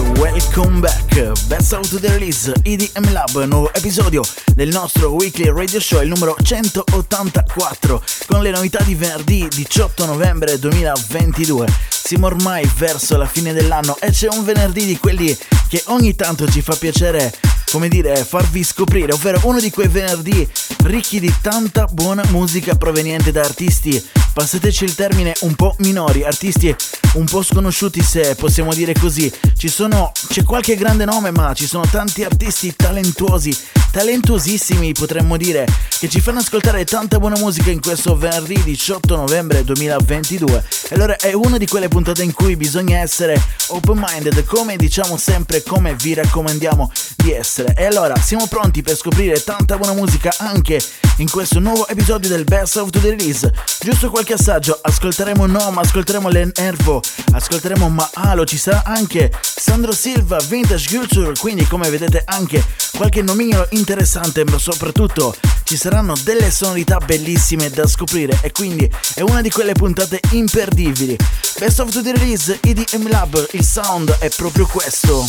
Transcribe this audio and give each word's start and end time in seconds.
welcome 0.00 0.80
back. 0.80 1.06
Best 1.48 1.74
out 1.74 1.86
the 2.00 2.08
release 2.08 2.50
EDM 2.62 3.12
Lab, 3.12 3.44
nuovo 3.44 3.72
episodio 3.74 4.22
del 4.54 4.68
nostro 4.68 5.10
weekly 5.10 5.50
radio 5.50 5.78
show, 5.80 6.00
il 6.00 6.08
numero 6.08 6.34
184, 6.40 8.02
con 8.26 8.40
le 8.40 8.50
novità 8.50 8.82
di 8.82 8.94
venerdì 8.94 9.46
18 9.48 10.06
novembre 10.06 10.58
2022. 10.58 11.66
Siamo 11.88 12.26
ormai 12.26 12.68
verso 12.76 13.18
la 13.18 13.26
fine 13.26 13.52
dell'anno 13.52 13.98
e 14.00 14.10
c'è 14.10 14.28
un 14.30 14.44
venerdì 14.44 14.86
di 14.86 14.96
quelli 14.96 15.36
che 15.68 15.82
ogni 15.86 16.14
tanto 16.14 16.48
ci 16.48 16.62
fa 16.62 16.74
piacere, 16.74 17.32
come 17.72 17.88
dire, 17.88 18.14
farvi 18.16 18.62
scoprire, 18.62 19.14
ovvero 19.14 19.40
uno 19.44 19.58
di 19.58 19.70
quei 19.70 19.88
venerdì 19.88 20.46
ricchi 20.84 21.18
di 21.20 21.32
tanta 21.40 21.86
buona 21.86 22.22
musica 22.28 22.74
proveniente 22.74 23.32
da 23.32 23.40
artisti, 23.40 24.00
passateci 24.34 24.84
il 24.84 24.94
termine 24.94 25.32
un 25.40 25.54
po' 25.54 25.74
minori, 25.78 26.22
artisti 26.22 26.76
un 27.14 27.24
po' 27.24 27.42
sconosciuti 27.42 28.02
se 28.02 28.34
possiamo 28.34 28.74
dire 28.74 28.92
così. 28.92 29.32
Ci 29.56 29.68
sono 29.68 30.12
c'è 30.28 30.42
qualche 30.42 30.76
grande 30.76 31.06
nome, 31.06 31.30
ma 31.30 31.54
ci 31.54 31.66
sono 31.66 31.86
tanti 31.90 32.22
artisti 32.24 32.76
talentuosi, 32.76 33.56
talentuosissimi 33.92 34.92
potremmo 34.92 35.36
dire, 35.36 35.66
che 35.98 36.08
ci 36.08 36.20
fanno 36.20 36.38
ascoltare 36.38 36.84
tanta 36.84 37.18
buona 37.18 37.38
musica 37.38 37.70
in 37.70 37.80
questo 37.80 38.16
venerdì 38.16 38.60
18 38.64 39.16
novembre 39.16 39.62
2022. 39.64 40.64
E 40.88 40.94
allora 40.94 41.14
è 41.16 41.34
una 41.34 41.58
di 41.58 41.66
quelle 41.66 41.88
puntate 41.88 42.22
in 42.22 42.32
cui 42.32 42.56
bisogna 42.56 42.98
essere 42.98 43.40
open-minded, 43.68 44.44
come 44.44 44.76
diciamo 44.76 45.18
sempre, 45.18 45.62
come 45.62 45.94
vi 45.94 46.14
raccomandiamo 46.14 46.90
di 47.16 47.32
essere. 47.32 47.74
E 47.76 47.84
allora 47.84 48.16
siamo 48.16 48.46
pronti 48.46 48.82
per 48.82 48.96
scoprire 48.96 49.44
tanta 49.44 49.76
buona 49.76 49.92
musica 49.92 50.32
anche 50.38 50.80
in 51.22 51.30
questo 51.30 51.60
nuovo 51.60 51.86
episodio 51.86 52.28
del 52.28 52.42
Best 52.42 52.76
of 52.76 52.90
the 52.90 52.98
Release. 52.98 53.48
Giusto 53.80 54.10
qualche 54.10 54.32
assaggio, 54.32 54.76
ascolteremo 54.82 55.46
Noma, 55.46 55.80
ascolteremo 55.80 56.28
Len 56.28 56.50
Ervo, 56.52 57.00
ascolteremo 57.30 57.88
Maalo, 57.88 58.44
ci 58.44 58.58
sarà 58.58 58.82
anche 58.84 59.30
Sandro 59.40 59.92
Silva, 59.92 60.38
Vintage 60.48 60.88
Culture, 60.96 61.32
quindi 61.38 61.64
come 61.68 61.88
vedete 61.90 62.22
anche 62.26 62.64
qualche 62.96 63.22
nomignolo 63.22 63.68
interessante, 63.70 64.44
ma 64.44 64.58
soprattutto 64.58 65.34
ci 65.62 65.76
saranno 65.76 66.14
delle 66.24 66.50
sonorità 66.50 66.98
bellissime 66.98 67.70
da 67.70 67.86
scoprire 67.86 68.36
e 68.42 68.50
quindi 68.50 68.90
è 69.14 69.20
una 69.20 69.42
di 69.42 69.50
quelle 69.50 69.74
puntate 69.74 70.20
imperdibili. 70.30 71.16
Best 71.58 71.78
of 71.78 71.90
the 71.90 72.12
Release, 72.12 72.58
EDM 72.60 73.08
Lab, 73.08 73.46
il 73.52 73.64
sound 73.64 74.10
è 74.18 74.28
proprio 74.28 74.66
questo. 74.66 75.24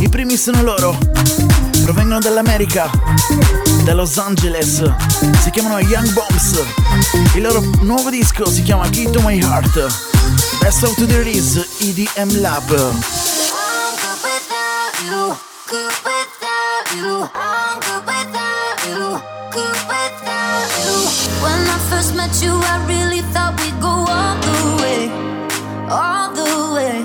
I 0.00 0.08
primi 0.08 0.36
sono 0.36 0.62
loro, 0.62 0.98
provengono 1.84 2.18
dall'America, 2.18 2.90
da 3.84 3.94
Los 3.94 4.18
Angeles, 4.18 4.82
si 5.42 5.50
chiamano 5.50 5.78
Young 5.78 6.10
Bombs, 6.12 6.62
il 7.34 7.42
loro 7.42 7.62
nuovo 7.80 8.10
disco 8.10 8.46
si 8.46 8.62
chiama 8.62 8.88
Key 8.88 9.10
to 9.10 9.20
My 9.20 9.38
Heart, 9.38 9.86
Best 10.60 10.82
of 10.84 10.94
the 10.94 11.18
Release, 11.18 11.66
EDM 11.80 12.40
Lab. 12.40 12.68
When 21.42 21.68
I 21.68 21.78
first 21.90 22.14
met 22.14 22.42
you, 22.42 22.52
I 22.54 22.84
really 22.86 23.22
thought 23.32 23.60
we'd 23.60 23.80
go 23.80 24.06
all 24.08 24.36
the 24.40 24.82
way. 24.82 25.10
All 25.90 26.32
the 26.32 26.72
way. 26.74 27.04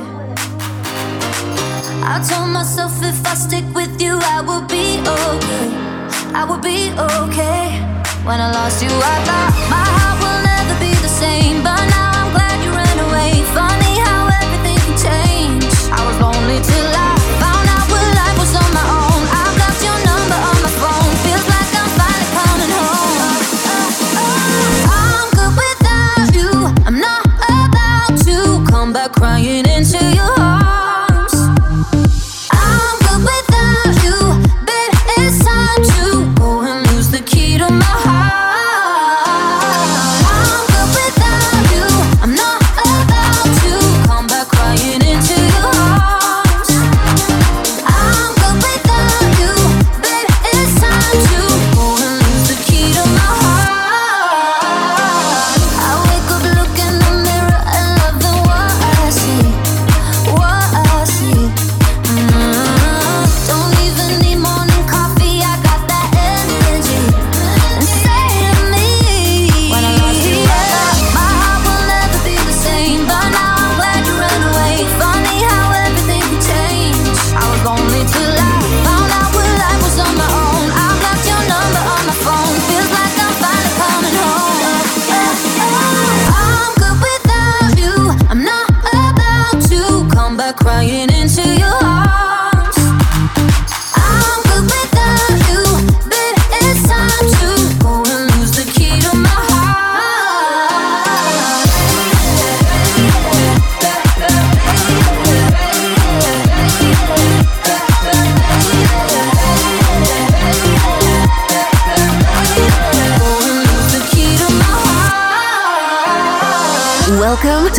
I 2.03 2.21
told 2.27 2.49
myself 2.49 2.91
if 3.03 3.25
I 3.25 3.35
stick 3.35 3.65
with 3.73 4.01
you, 4.01 4.17
I 4.21 4.41
will 4.41 4.61
be 4.61 4.99
okay. 4.99 5.88
I 6.33 6.45
will 6.45 6.61
be 6.61 6.91
okay. 6.93 7.81
When 8.23 8.39
I 8.39 8.51
lost 8.51 8.83
you, 8.83 8.89
I 8.89 9.15
thought 9.25 9.53
my 9.69 9.87
heart 9.97 10.17
will 10.21 10.41
never 10.45 10.75
be 10.79 10.93
the 11.01 11.09
same. 11.09 11.63
But 11.63 11.81
now 11.89 12.11
I'm 12.21 12.31
glad 12.31 12.57
you 12.63 12.71
ran 12.71 12.97
away. 13.09 13.41
Funny 13.57 13.93
how 14.05 14.29
everything 14.41 14.77
can 14.85 14.95
change. 15.09 15.65
I 15.89 15.99
was 16.05 16.17
lonely 16.21 16.61
till 16.61 16.89
I 16.93 16.98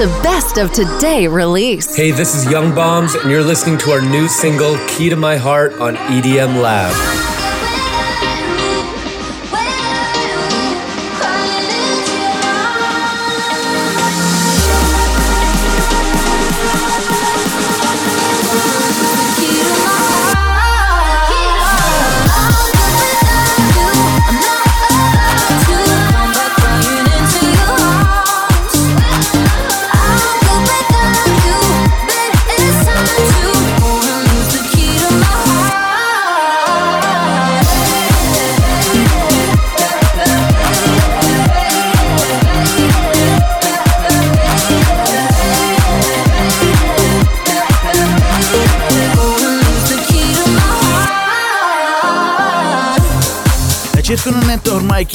to 0.00 0.06
Best 0.22 0.56
of 0.56 0.72
Today 0.72 1.28
release. 1.28 1.94
Hey, 1.94 2.10
this 2.10 2.34
is 2.34 2.50
Young 2.50 2.74
Bombs, 2.74 3.14
and 3.16 3.30
you're 3.30 3.44
listening 3.44 3.76
to 3.80 3.90
our 3.90 4.00
new 4.00 4.28
single, 4.28 4.78
Key 4.88 5.10
to 5.10 5.16
My 5.16 5.36
Heart, 5.36 5.74
on 5.74 5.94
EDM 5.94 6.62
Lab. 6.62 7.39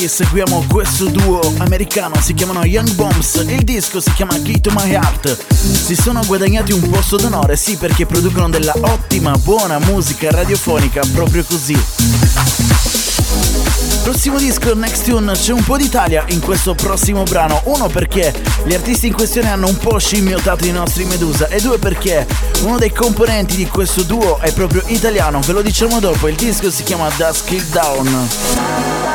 Che 0.06 0.12
seguiamo 0.12 0.66
questo 0.70 1.06
duo 1.06 1.42
americano, 1.58 2.14
si 2.22 2.36
chiamano 2.36 2.64
Young 2.64 2.92
Bombs 2.92 3.44
e 3.48 3.56
il 3.56 3.64
disco 3.64 4.00
si 4.00 4.12
chiama 4.14 4.40
Key 4.40 4.62
to 4.62 4.70
My 4.72 4.92
Heart. 4.92 5.36
Si 5.58 5.96
sono 5.96 6.24
guadagnati 6.28 6.72
un 6.74 6.88
posto 6.92 7.18
d'onore, 7.18 7.56
sì, 7.56 7.76
perché 7.76 8.06
producono 8.06 8.48
della 8.48 8.74
ottima, 8.82 9.36
buona 9.38 9.80
musica 9.80 10.30
radiofonica, 10.30 11.02
proprio 11.12 11.44
così. 11.44 11.76
Prossimo 14.04 14.38
disco, 14.38 14.76
Next 14.76 15.06
Tune, 15.06 15.32
c'è 15.34 15.54
un 15.54 15.64
po' 15.64 15.76
d'Italia 15.76 16.24
in 16.28 16.40
questo 16.40 16.76
prossimo 16.76 17.24
brano. 17.24 17.62
Uno 17.66 17.88
perché 17.88 18.32
gli 18.66 18.76
artisti 18.76 19.08
in 19.08 19.14
questione 19.14 19.50
hanno 19.50 19.68
un 19.68 19.78
po' 19.78 19.98
scimmiottato 19.98 20.66
i 20.66 20.72
nostri 20.72 21.06
Medusa 21.06 21.48
e 21.48 21.60
due 21.62 21.80
perché 21.80 22.28
uno 22.62 22.78
dei 22.78 22.94
componenti 22.94 23.56
di 23.56 23.66
questo 23.66 24.04
duo 24.04 24.38
è 24.40 24.54
proprio 24.54 24.84
italiano. 24.86 25.40
Ve 25.40 25.54
lo 25.54 25.64
diciamo 25.64 26.00
dopo, 26.00 26.28
il 26.28 26.36
disco 26.36 26.70
si 26.70 26.84
chiama 26.84 27.10
Dusk 27.18 27.56
Down. 27.72 29.15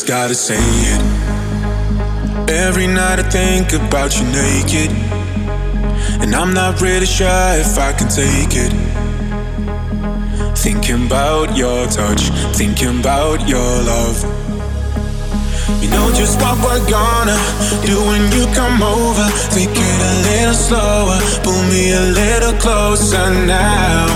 Just 0.00 0.08
gotta 0.08 0.34
say 0.34 0.56
it. 0.56 1.00
Every 2.48 2.86
night 2.86 3.18
I 3.18 3.22
think 3.22 3.74
about 3.74 4.18
you 4.18 4.24
naked. 4.32 4.90
And 6.22 6.34
I'm 6.34 6.54
not 6.54 6.80
really 6.80 7.04
sure 7.04 7.52
if 7.60 7.76
I 7.76 7.92
can 7.92 8.08
take 8.08 8.56
it. 8.56 8.72
Thinking 10.56 11.04
about 11.04 11.54
your 11.54 11.86
touch, 11.88 12.30
thinking 12.56 13.00
about 13.00 13.46
your 13.46 13.72
love. 13.92 14.16
You 15.82 15.90
know 15.90 16.10
just 16.14 16.40
what 16.40 16.56
we're 16.64 16.88
gonna 16.88 17.36
do 17.84 18.00
when 18.08 18.22
you 18.32 18.46
come 18.54 18.82
over. 18.82 19.28
Take 19.52 19.68
it 19.68 20.00
a 20.10 20.14
little 20.30 20.54
slower, 20.54 21.18
pull 21.44 21.62
me 21.64 21.92
a 21.92 22.00
little 22.00 22.54
closer 22.54 23.28
now. 23.44 24.08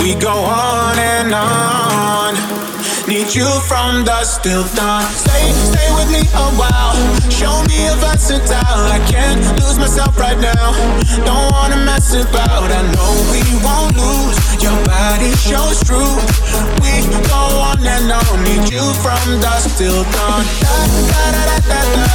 We 0.00 0.14
go 0.14 0.30
on 0.30 0.98
and 1.00 1.34
on. 1.34 1.87
Need 3.18 3.34
you 3.34 3.50
from 3.66 4.04
dusk 4.04 4.42
till 4.44 4.62
dawn. 4.78 5.02
Stay, 5.10 5.50
stay 5.50 5.88
with 5.98 6.06
me 6.06 6.22
a 6.38 6.46
while. 6.54 6.94
Show 7.26 7.50
me 7.66 7.90
a 7.90 7.94
versatile. 7.98 8.86
I 8.94 9.02
can't 9.10 9.42
lose 9.58 9.76
myself 9.76 10.16
right 10.16 10.38
now. 10.38 10.70
Don't 11.26 11.50
wanna 11.50 11.82
mess 11.82 12.14
about. 12.14 12.70
I 12.70 12.82
know 12.94 13.12
we 13.34 13.42
won't 13.66 13.98
lose. 13.98 14.38
Your 14.62 14.78
body 14.86 15.34
shows 15.34 15.82
truth. 15.82 16.22
We 16.78 17.10
go 17.26 17.42
on 17.66 17.82
and 17.82 18.06
on. 18.06 18.38
Need 18.46 18.70
you 18.70 18.86
from 19.02 19.26
dusk 19.42 19.76
till 19.78 20.04
dawn. 20.14 20.46
Da 20.62 21.22
da 21.34 21.42
da 21.50 21.58
da 21.58 21.80
da 21.90 22.06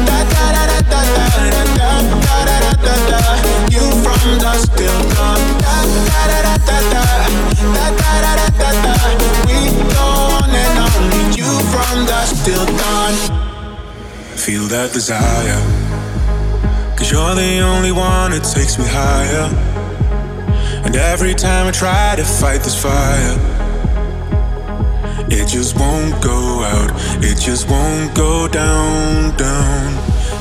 da 0.00 0.24
da 0.24 0.48
da 0.48 0.64
da 0.64 0.80
da 0.80 0.88
da 0.88 1.02
da 1.04 1.52
da 1.60 2.08
da 2.48 2.72
da 2.72 2.94
da. 2.96 2.96
da. 3.04 3.20
You 3.68 3.84
from 4.00 4.40
dusk 4.40 4.72
till 4.80 4.96
dawn. 5.12 5.40
Da 5.60 5.76
da 6.24 6.40
da 6.40 6.56
da 6.56 6.78
da 6.88 7.04
da 7.76 7.86
da 8.00 8.32
da 8.32 8.48
da 8.48 8.70
da. 8.80 8.94
We 9.44 9.58
go 9.92 10.08
on. 10.40 10.47
Need 11.12 11.38
you 11.38 11.50
from 11.72 12.06
dusk 12.06 12.44
till 12.44 12.64
dawn. 12.64 13.14
Feel 14.36 14.64
that 14.68 14.92
desire. 14.92 15.60
Cause 16.96 17.12
you're 17.12 17.34
the 17.34 17.60
only 17.60 17.92
one 17.92 18.32
that 18.32 18.42
takes 18.42 18.78
me 18.78 18.84
higher. 18.88 19.46
And 20.84 20.96
every 20.96 21.34
time 21.34 21.66
I 21.66 21.70
try 21.70 22.16
to 22.16 22.24
fight 22.24 22.62
this 22.62 22.80
fire, 22.80 23.36
it 25.30 25.46
just 25.46 25.78
won't 25.78 26.20
go 26.22 26.64
out. 26.64 26.90
It 27.22 27.38
just 27.38 27.68
won't 27.68 28.14
go 28.14 28.48
down, 28.48 29.36
down. 29.36 29.92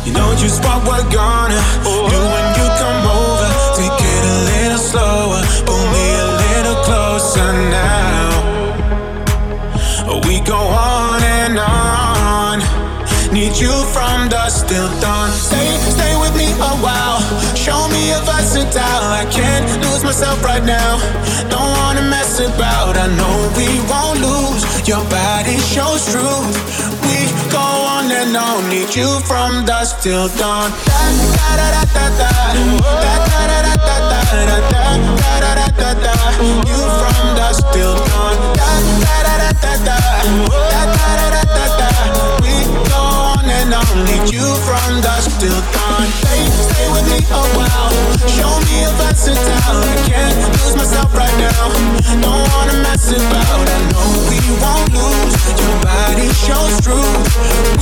You 0.05 0.13
know 0.13 0.33
just 0.37 0.63
what 0.63 0.79
we're 0.87 1.09
gonna 1.11 1.59
do 1.83 2.19
when 2.33 2.47
you 2.57 2.67
come 2.79 3.03
over. 3.05 3.49
Take 3.75 3.99
it 3.99 4.23
a 4.23 4.37
little 4.51 4.77
slower, 4.79 5.41
pull 5.65 5.85
me 5.91 6.05
a 6.15 6.27
little 6.43 6.77
closer 6.87 7.51
now. 7.51 8.06
Go 10.47 10.55
on 10.55 11.21
and 11.21 11.59
on. 11.59 12.59
Need 13.33 13.57
you 13.57 13.73
from 13.91 14.29
dusk 14.29 14.67
till 14.67 14.87
dawn. 15.01 15.29
Stay, 15.31 15.67
stay 15.91 16.15
with 16.23 16.35
me 16.37 16.47
a 16.55 16.73
while. 16.79 17.19
Show 17.53 17.87
me 17.89 18.11
a 18.15 18.19
versatile. 18.23 19.03
I 19.11 19.27
can't 19.29 19.67
lose 19.83 20.03
myself 20.05 20.41
right 20.43 20.63
now. 20.63 20.97
Don't 21.51 21.71
wanna 21.79 22.03
mess 22.09 22.39
about. 22.39 22.95
I 22.95 23.07
know 23.19 23.35
we 23.59 23.67
won't 23.91 24.21
lose. 24.23 24.63
Your 24.87 25.03
body 25.11 25.57
shows 25.59 26.07
truth. 26.07 26.55
We 27.03 27.27
go 27.51 27.59
on 27.59 28.09
and 28.09 28.31
on. 28.37 28.69
Need 28.69 28.95
you 28.95 29.19
from 29.27 29.65
dusk 29.65 29.99
till 30.01 30.29
dawn. 30.39 30.71
Da 30.87 31.49
da 31.59 31.67
da 31.75 31.83
da 31.91 32.05
da 32.07 32.07
da. 32.19 32.31
Da 33.03 33.13
da 33.27 33.43
da 33.51 33.59
da 33.67 33.75
da 33.83 34.19
da 34.31 34.59
da 34.63 34.63
da 34.71 34.85
da 35.43 35.51
da 35.59 35.67
da 35.75 35.91
da. 36.05 36.15
You 36.71 36.81
from 36.99 37.35
dusk 37.35 37.63
till 37.73 37.95
dawn. 37.99 38.35
Da 38.55 38.71
da 38.95 39.19
da 39.27 39.36
ta 39.61 39.73
ta, 39.85 39.97
ta 40.71 40.81
ta 40.95 41.09
ta 41.33 41.41
ta 41.55 41.65
ta. 41.79 41.89
We 42.41 42.53
go 42.89 42.99
on 42.99 43.49
and 43.49 43.73
on 43.73 44.36
you 44.37 44.49
from 44.65 45.01
dusk 45.01 45.39
till 45.41 45.61
dawn. 45.73 46.05
Stay, 46.21 46.45
stay 46.69 46.87
with 46.93 47.05
me 47.09 47.19
a 47.25 47.41
while. 47.57 47.89
Show 48.29 48.53
me 48.69 48.85
a 48.85 48.91
versatile. 49.01 49.81
I 49.81 49.97
can't 50.05 50.37
lose 50.53 50.75
myself 50.77 51.09
right 51.17 51.37
now. 51.41 51.73
Don't 52.21 52.45
wanna 52.53 52.77
mess 52.85 53.09
it 53.09 53.17
about. 53.17 53.65
I 53.65 53.79
know 53.91 54.09
we 54.29 54.39
won't 54.61 54.93
lose. 54.93 55.33
Your 55.57 55.75
body 55.81 56.29
shows 56.45 56.75
true. 56.85 57.09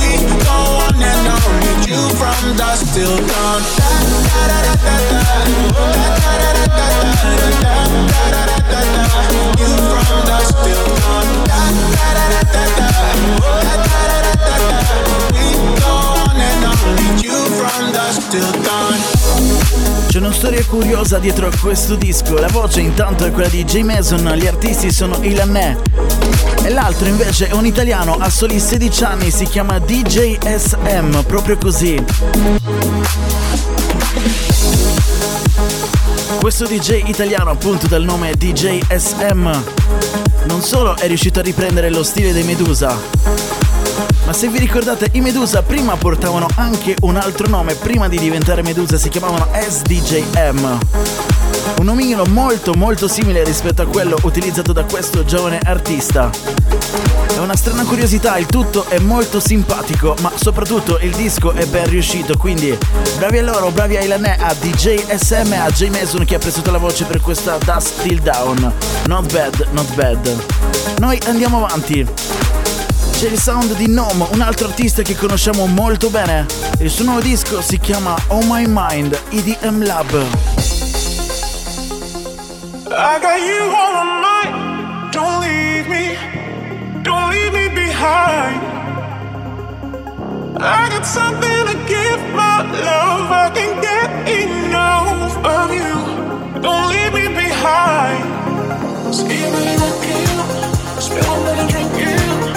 We 0.00 0.10
go 0.48 0.56
on 0.88 0.96
and 0.96 1.28
on. 1.36 1.52
Need 1.60 1.92
you 1.92 2.02
from 2.16 2.56
dusk 2.56 2.94
till 2.94 3.16
dawn. 3.30 3.60
Da 3.76 4.42
da 4.48 4.58
da 4.66 4.74
da 4.86 4.94
da 5.10 5.18
da. 5.20 5.38
Da 5.76 6.08
da 6.08 6.40
da 6.40 6.64
da 6.72 6.86
da 6.88 7.50
da. 7.60 7.74
Da 8.08 8.22
da 8.32 8.42
da 8.48 8.58
da 8.72 8.80
da. 8.96 9.04
You 9.60 9.70
from 9.92 10.08
dusk 10.30 10.54
till 10.64 10.84
dawn. 11.04 11.26
Da 11.52 11.60
da 12.16 12.24
da 12.32 12.40
da 12.54 12.64
da. 12.76 12.88
Da 13.44 13.74
da 13.76 13.96
da 14.08 14.20
da 14.24 14.54
da. 14.64 14.78
We 15.36 15.44
go 15.80 15.92
on 16.24 16.40
and 16.48 16.55
C'è 20.08 20.18
una 20.18 20.32
storia 20.32 20.64
curiosa 20.64 21.18
dietro 21.18 21.46
a 21.46 21.50
questo 21.60 21.94
disco. 21.94 22.38
La 22.38 22.48
voce 22.48 22.80
intanto 22.80 23.24
è 23.24 23.30
quella 23.30 23.48
di 23.48 23.64
Jay 23.64 23.82
Mason, 23.82 24.24
gli 24.36 24.46
artisti 24.46 24.90
sono 24.90 25.18
Ilanè. 25.22 25.76
E 26.62 26.70
l'altro 26.70 27.06
invece 27.08 27.48
è 27.48 27.52
un 27.52 27.66
italiano, 27.66 28.16
ha 28.18 28.30
soli 28.30 28.58
16 28.58 29.04
anni, 29.04 29.30
si 29.30 29.44
chiama 29.44 29.78
DJ 29.78 30.38
SM, 30.38 31.22
proprio 31.26 31.58
così. 31.58 32.02
Questo 36.40 36.66
DJ 36.66 37.08
italiano 37.08 37.50
appunto 37.50 37.86
dal 37.86 38.04
nome 38.04 38.34
DJ 38.36 38.80
SM 38.88 39.50
non 40.46 40.62
solo 40.62 40.96
è 40.96 41.06
riuscito 41.06 41.40
a 41.40 41.42
riprendere 41.42 41.90
lo 41.90 42.02
stile 42.02 42.32
dei 42.32 42.44
Medusa, 42.44 42.96
ma 44.26 44.32
se 44.32 44.48
vi 44.48 44.58
ricordate 44.58 45.08
i 45.12 45.20
Medusa 45.20 45.62
prima 45.62 45.96
portavano 45.96 46.48
anche 46.56 46.96
un 47.02 47.14
altro 47.14 47.46
nome, 47.46 47.74
prima 47.74 48.08
di 48.08 48.18
diventare 48.18 48.60
Medusa 48.60 48.98
si 48.98 49.08
chiamavano 49.08 49.46
SDJM. 49.52 50.78
Un 51.78 51.84
nomignolo 51.84 52.26
molto 52.26 52.74
molto 52.74 53.06
simile 53.06 53.44
rispetto 53.44 53.82
a 53.82 53.86
quello 53.86 54.18
utilizzato 54.22 54.72
da 54.72 54.84
questo 54.84 55.24
giovane 55.24 55.60
artista. 55.62 56.30
È 57.34 57.38
una 57.38 57.54
strana 57.54 57.84
curiosità, 57.84 58.36
il 58.36 58.46
tutto 58.46 58.86
è 58.88 58.98
molto 58.98 59.38
simpatico, 59.38 60.16
ma 60.20 60.32
soprattutto 60.34 60.98
il 60.98 61.14
disco 61.14 61.52
è 61.52 61.64
ben 61.66 61.88
riuscito, 61.88 62.36
quindi 62.36 62.76
bravi 63.18 63.38
a 63.38 63.42
loro, 63.42 63.70
bravi 63.70 63.96
a 63.96 64.02
Ilanè, 64.02 64.38
a 64.40 64.54
DJ 64.54 65.04
SM, 65.06 65.52
a 65.52 65.70
J 65.70 65.88
Mason 65.88 66.24
che 66.24 66.34
ha 66.34 66.38
prestato 66.38 66.72
la 66.72 66.78
voce 66.78 67.04
per 67.04 67.20
questa 67.20 67.58
Dust 67.58 68.02
Till 68.02 68.20
Down. 68.20 68.72
Not 69.06 69.32
bad, 69.32 69.68
not 69.70 69.94
bad. 69.94 70.36
Noi 70.98 71.20
andiamo 71.26 71.64
avanti. 71.64 72.45
C'è 73.16 73.28
il 73.28 73.40
sound 73.40 73.74
di 73.76 73.88
Nom, 73.88 74.28
un 74.32 74.42
altro 74.42 74.68
artista 74.68 75.00
che 75.00 75.16
conosciamo 75.16 75.64
molto 75.64 76.10
bene. 76.10 76.44
Il 76.80 76.90
suo 76.90 77.04
nuovo 77.04 77.20
disco 77.22 77.62
si 77.62 77.78
chiama 77.78 78.14
Oh 78.26 78.42
My 78.42 78.66
Mind 78.68 79.18
EDM 79.30 79.86
Lab. 79.86 80.10
I 82.90 83.18
got 83.18 83.40
you 83.40 83.72
on 83.72 83.92
my 83.94 84.04
mind. 84.20 85.12
Don't 85.12 85.40
leave 85.40 85.88
me. 85.88 86.14
Don't 87.00 87.30
leave 87.30 87.52
me 87.52 87.70
behind. 87.70 88.60
I 90.58 90.88
got 90.90 91.06
something 91.06 91.64
to 91.68 91.74
give 91.86 92.20
my 92.34 92.64
love. 92.84 93.30
I 93.30 93.50
can 93.54 93.80
get 93.80 94.10
enough 94.28 95.42
of 95.42 95.72
you. 95.72 96.60
Don't 96.60 96.90
leave 96.90 97.14
me 97.14 97.28
behind. 97.28 98.22
See 99.14 99.40
you 99.40 99.50
when 99.50 99.80
I 99.80 99.90
kill. 100.04 101.00
Spill 101.00 101.32
another 101.32 101.66
drink 101.66 101.94
in. 101.94 102.55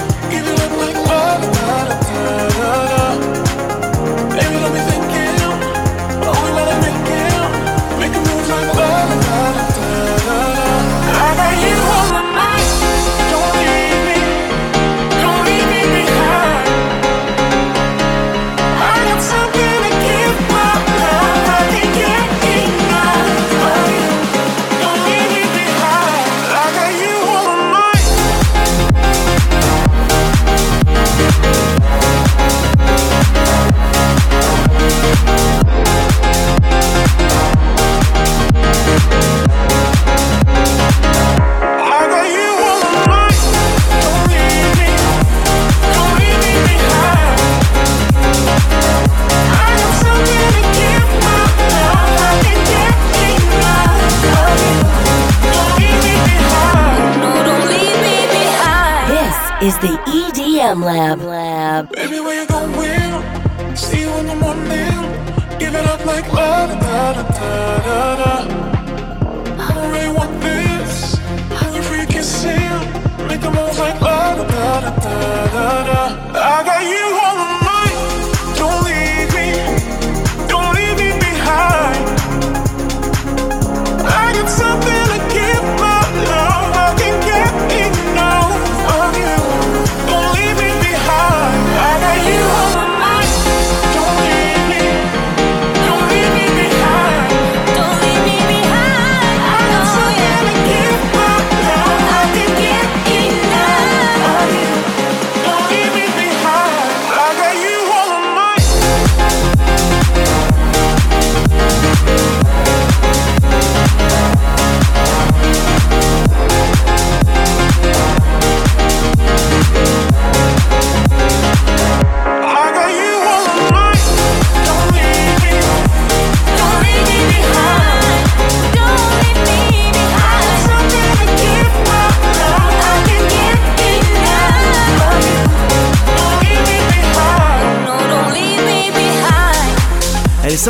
I 11.22 11.34
got 11.36 11.54
you 11.62 11.76
on 11.76 12.24
my 12.24 12.29
Lab. 60.78 61.20
Lab. 61.20 61.90
Lab. 61.90 62.29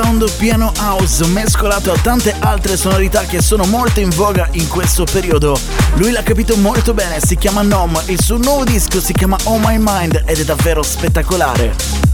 sound 0.03 0.31
piano 0.39 0.73
house 0.79 1.27
mescolato 1.27 1.93
a 1.93 1.99
tante 1.99 2.35
altre 2.39 2.79
sonorità 2.79 3.25
che 3.25 3.43
sono 3.43 3.65
molto 3.67 4.01
in 4.01 4.09
voga 4.09 4.49
in 4.53 4.67
questo 4.67 5.05
periodo. 5.05 5.59
Lui 5.97 6.11
l'ha 6.11 6.23
capito 6.23 6.57
molto 6.57 6.95
bene, 6.95 7.19
si 7.21 7.37
chiama 7.37 7.61
Nom, 7.61 8.01
il 8.07 8.23
suo 8.23 8.39
nuovo 8.39 8.65
disco 8.65 8.99
si 8.99 9.13
chiama 9.13 9.37
Oh 9.45 9.59
My 9.59 9.77
Mind 9.79 10.23
ed 10.25 10.39
è 10.39 10.45
davvero 10.45 10.83
spettacolare 10.83 12.09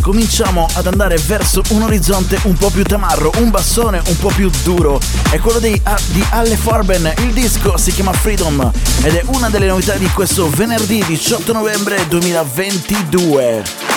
cominciamo 0.00 0.68
ad 0.74 0.86
andare 0.86 1.16
verso 1.26 1.62
un 1.70 1.82
orizzonte 1.82 2.38
un 2.44 2.54
po' 2.54 2.70
più 2.70 2.84
tamarro, 2.84 3.32
un 3.38 3.50
bassone 3.50 4.00
un 4.06 4.16
po' 4.16 4.28
più 4.28 4.48
duro. 4.62 5.00
È 5.30 5.38
quello 5.40 5.58
dei, 5.58 5.80
a, 5.82 5.98
di 6.12 6.24
Alle 6.30 6.56
Forben, 6.56 7.12
il 7.18 7.32
disco 7.32 7.76
si 7.76 7.90
chiama 7.90 8.12
Freedom 8.12 8.70
ed 9.02 9.16
è 9.16 9.24
una 9.26 9.50
delle 9.50 9.66
novità 9.66 9.94
di 9.94 10.08
questo 10.10 10.48
venerdì 10.48 11.04
18 11.04 11.52
novembre 11.52 12.06
2022. 12.06 13.95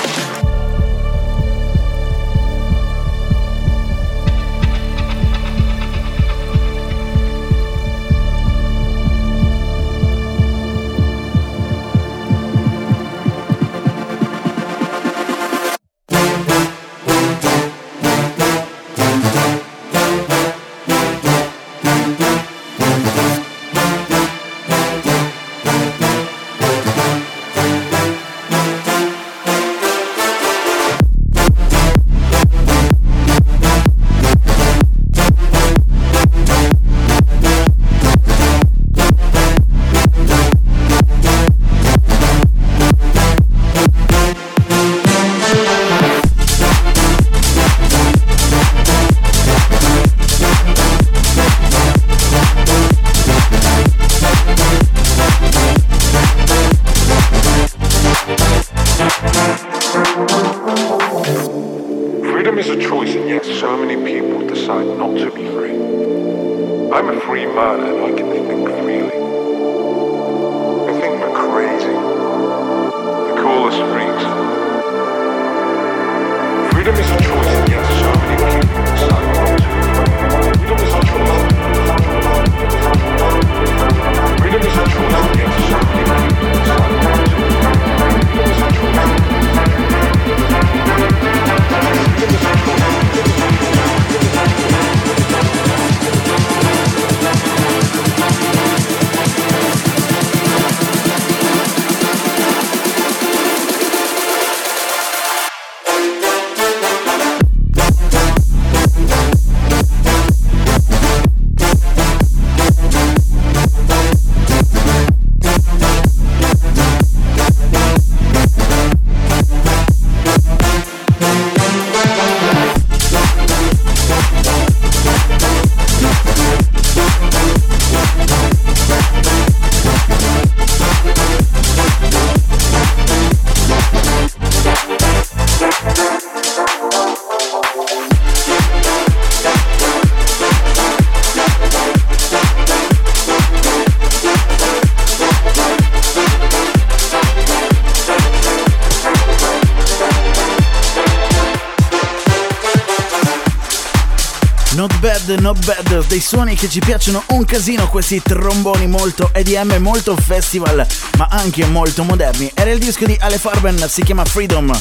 Dangerous, 155.99 156.07
dei 156.07 156.19
suoni 156.19 156.55
che 156.55 156.69
ci 156.69 156.79
piacciono 156.79 157.23
un 157.29 157.45
casino, 157.45 157.87
questi 157.89 158.21
tromboni 158.21 158.87
molto 158.87 159.29
EDM, 159.33 159.75
molto 159.79 160.15
festival, 160.15 160.85
ma 161.17 161.27
anche 161.29 161.65
molto 161.65 162.03
moderni. 162.03 162.49
Era 162.53 162.71
il 162.71 162.79
disco 162.79 163.05
di 163.05 163.17
Ale 163.19 163.37
Farben, 163.37 163.85
si 163.87 164.03
chiama 164.03 164.25
Freedom. 164.25 164.71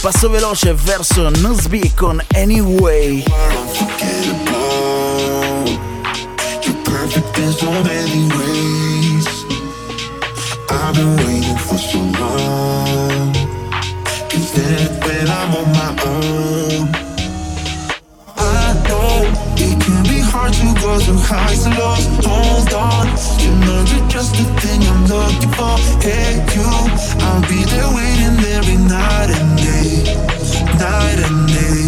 Passo 0.00 0.28
veloce 0.28 0.74
verso 0.74 1.30
Nusby 1.30 1.92
con 1.94 2.22
Anyway. 2.34 3.24
Is 14.30 14.52
that 14.52 15.04
when 15.04 15.28
I'm 15.28 15.54
on 15.54 15.72
my 15.72 16.02
own? 16.04 16.67
go 20.88 20.98
through 21.00 21.18
highs 21.20 21.66
and 21.66 21.76
lows. 21.76 22.06
Hold 22.24 22.72
on, 22.72 23.06
you 23.42 23.52
know 23.64 23.80
you're 23.90 24.08
just 24.08 24.32
the 24.38 24.44
thing 24.62 24.80
I'm 24.90 25.04
looking 25.04 25.52
for. 25.58 25.76
Hey, 26.00 26.40
you, 26.54 26.64
I'll 27.26 27.44
be 27.52 27.60
there 27.72 27.90
waiting 27.98 28.38
every 28.56 28.78
night 28.96 29.30
and 29.38 29.50
day, 29.66 29.90
night 30.84 31.18
and 31.26 31.40
day, 31.56 31.82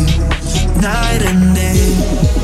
night 0.87 1.23
and 1.30 1.54
day. 1.54 2.39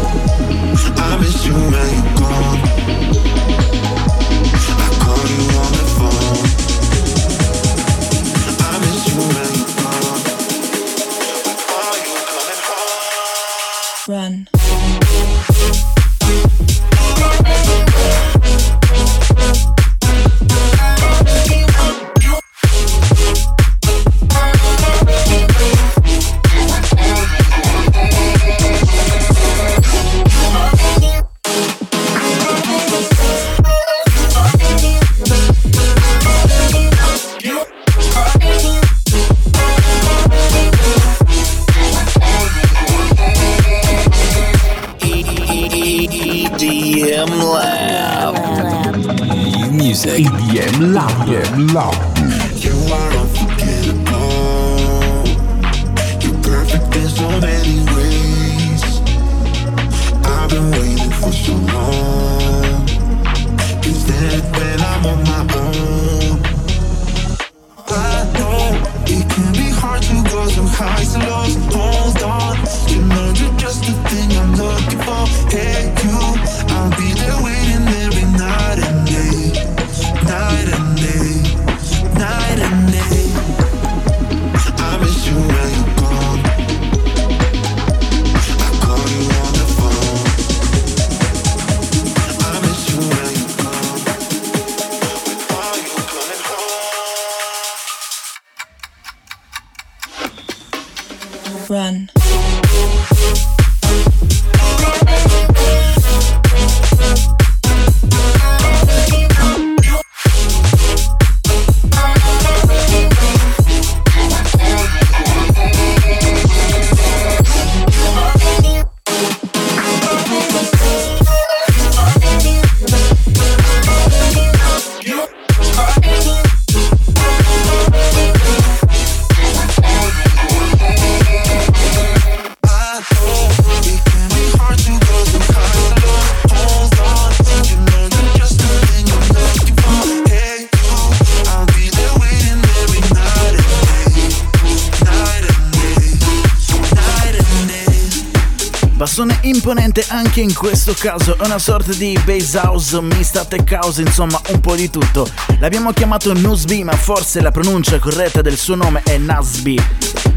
sicuramente 149.97 150.05
anche 150.09 150.41
in 150.41 150.53
questo 150.53 150.95
caso 150.99 151.39
è 151.39 151.45
una 151.45 151.59
sorta 151.59 151.93
di 151.93 152.19
base 152.25 152.59
house 152.59 153.01
mista 153.01 153.45
tech 153.45 153.79
house, 153.81 154.03
insomma 154.03 154.39
un 154.49 154.61
po' 154.61 154.75
di 154.75 154.91
tutto. 154.91 155.27
L'abbiamo 155.59 155.93
chiamato 155.93 156.35
Nusby, 156.35 156.83
ma 156.83 156.93
forse 156.93 157.41
la 157.41 157.51
pronuncia 157.51 157.99
corretta 157.99 158.43
del 158.43 158.59
suo 158.59 158.75
nome 158.75 159.03
è 159.05 159.17
Nasby. 159.17 159.79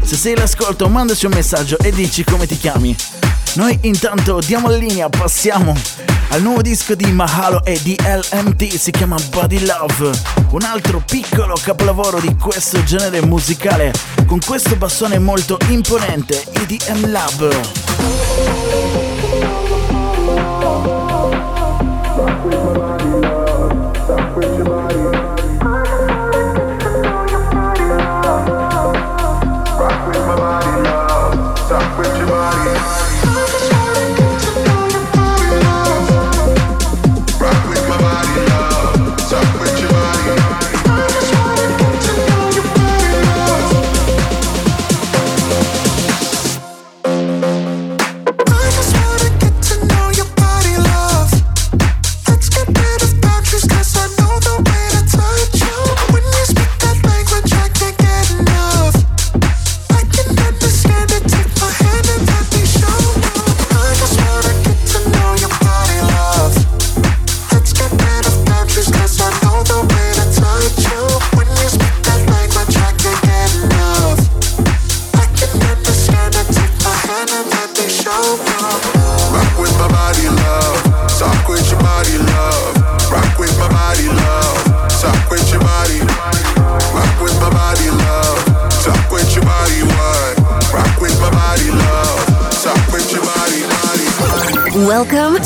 Se 0.02 0.16
sei 0.16 0.36
l'ascolto, 0.36 0.88
mandaci 0.88 1.26
un 1.26 1.32
messaggio 1.34 1.78
e 1.78 1.92
dici 1.92 2.24
come 2.24 2.46
ti 2.46 2.56
chiami. 2.56 2.96
Noi 3.54 3.78
intanto 3.82 4.40
diamo 4.40 4.70
la 4.70 4.76
linea, 4.76 5.08
passiamo 5.08 5.76
al 6.28 6.42
nuovo 6.42 6.62
disco 6.62 6.94
di 6.94 7.10
Mahalo 7.12 7.64
e 7.64 7.80
di 7.82 7.96
LMT, 8.00 8.76
si 8.76 8.90
chiama 8.92 9.16
Body 9.30 9.66
Love, 9.66 10.10
un 10.52 10.62
altro 10.62 11.02
piccolo 11.04 11.58
capolavoro 11.60 12.20
di 12.20 12.34
questo 12.36 12.82
genere 12.84 13.20
musicale, 13.26 13.92
con 14.26 14.38
questo 14.38 14.76
bassone 14.76 15.18
molto 15.18 15.58
imponente, 15.68 16.44
EDM 16.52 17.10
Lab. 17.10 19.09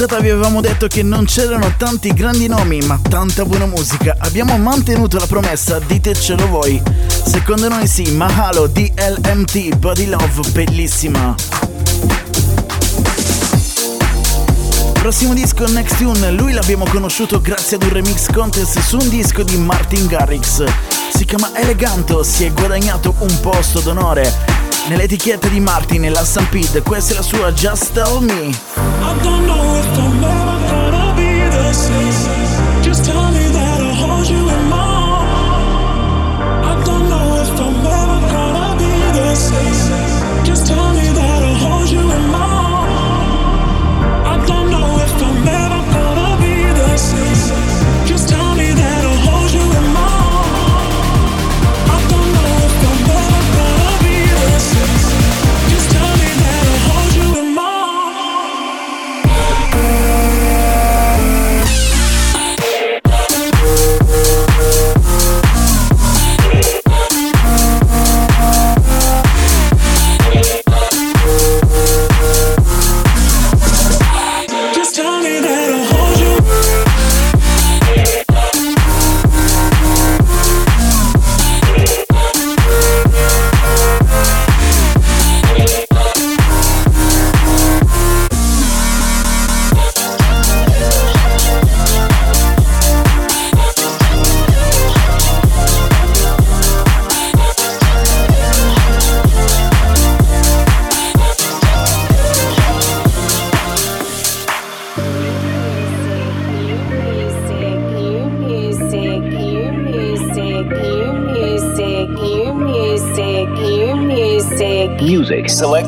puntata 0.00 0.22
vi 0.22 0.30
avevamo 0.30 0.62
detto 0.62 0.86
che 0.86 1.02
non 1.02 1.26
c'erano 1.26 1.74
tanti 1.76 2.14
grandi 2.14 2.46
nomi, 2.46 2.78
ma 2.86 2.98
tanta 3.06 3.44
buona 3.44 3.66
musica. 3.66 4.16
Abbiamo 4.20 4.56
mantenuto 4.56 5.18
la 5.18 5.26
promessa, 5.26 5.78
ditecelo 5.78 6.48
voi. 6.48 6.80
Secondo 7.06 7.68
noi 7.68 7.86
sì, 7.86 8.10
Mahalo 8.12 8.66
DLMT 8.66 9.76
Body 9.76 10.06
Love, 10.06 10.48
bellissima. 10.52 11.34
Prossimo 14.94 15.34
disco 15.34 15.66
Next 15.66 15.98
Tune, 15.98 16.30
lui 16.30 16.52
l'abbiamo 16.52 16.86
conosciuto 16.86 17.38
grazie 17.38 17.76
ad 17.76 17.82
un 17.82 17.92
remix 17.92 18.32
contest 18.32 18.78
su 18.78 18.96
un 18.96 19.08
disco 19.10 19.42
di 19.42 19.58
Martin 19.58 20.06
Garrix. 20.06 20.64
Si 21.14 21.26
chiama 21.26 21.50
Eleganto, 21.54 22.22
si 22.22 22.46
è 22.46 22.52
guadagnato 22.52 23.14
un 23.18 23.40
posto 23.40 23.80
d'onore 23.80 24.60
nell'etichetta 24.88 25.48
di 25.48 25.60
Martin 25.60 26.06
e 26.06 26.08
la 26.08 26.24
Stampede, 26.24 26.80
questa 26.80 27.12
è 27.12 27.16
la 27.16 27.22
sua 27.22 27.52
Just 27.52 27.92
Tell 27.92 28.22
Me. 28.22 28.69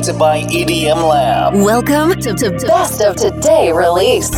Selected 0.03 0.19
by 0.19 0.41
EDM 0.43 1.07
Lab. 1.07 1.53
Welcome 1.53 2.19
to, 2.19 2.33
to 2.33 2.51
Best 2.67 3.01
of 3.01 3.15
Today 3.15 3.71
release. 3.71 4.29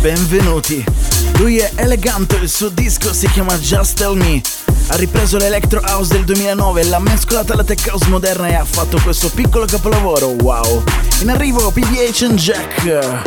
Benvenuti. 0.00 0.84
Lui 1.38 1.58
è 1.58 1.72
elegante, 1.74 2.36
il 2.36 2.48
suo 2.48 2.68
disco 2.68 3.12
si 3.12 3.28
chiama 3.30 3.58
Just 3.58 3.96
Tell 3.96 4.16
Me. 4.16 4.40
Ha 4.86 4.94
ripreso 4.94 5.38
l'Electro 5.38 5.80
House 5.80 6.12
del 6.12 6.24
2009, 6.24 6.84
l'ha 6.84 7.00
mescolata 7.00 7.54
alla 7.54 7.64
tech 7.64 7.88
house 7.90 8.08
moderna 8.08 8.46
e 8.46 8.54
ha 8.54 8.64
fatto 8.64 9.00
questo 9.02 9.28
piccolo 9.30 9.64
capolavoro. 9.64 10.28
Wow! 10.28 10.84
In 11.22 11.30
arrivo 11.30 11.72
PBH 11.72 12.22
and 12.22 12.38
Jack. 12.38 13.26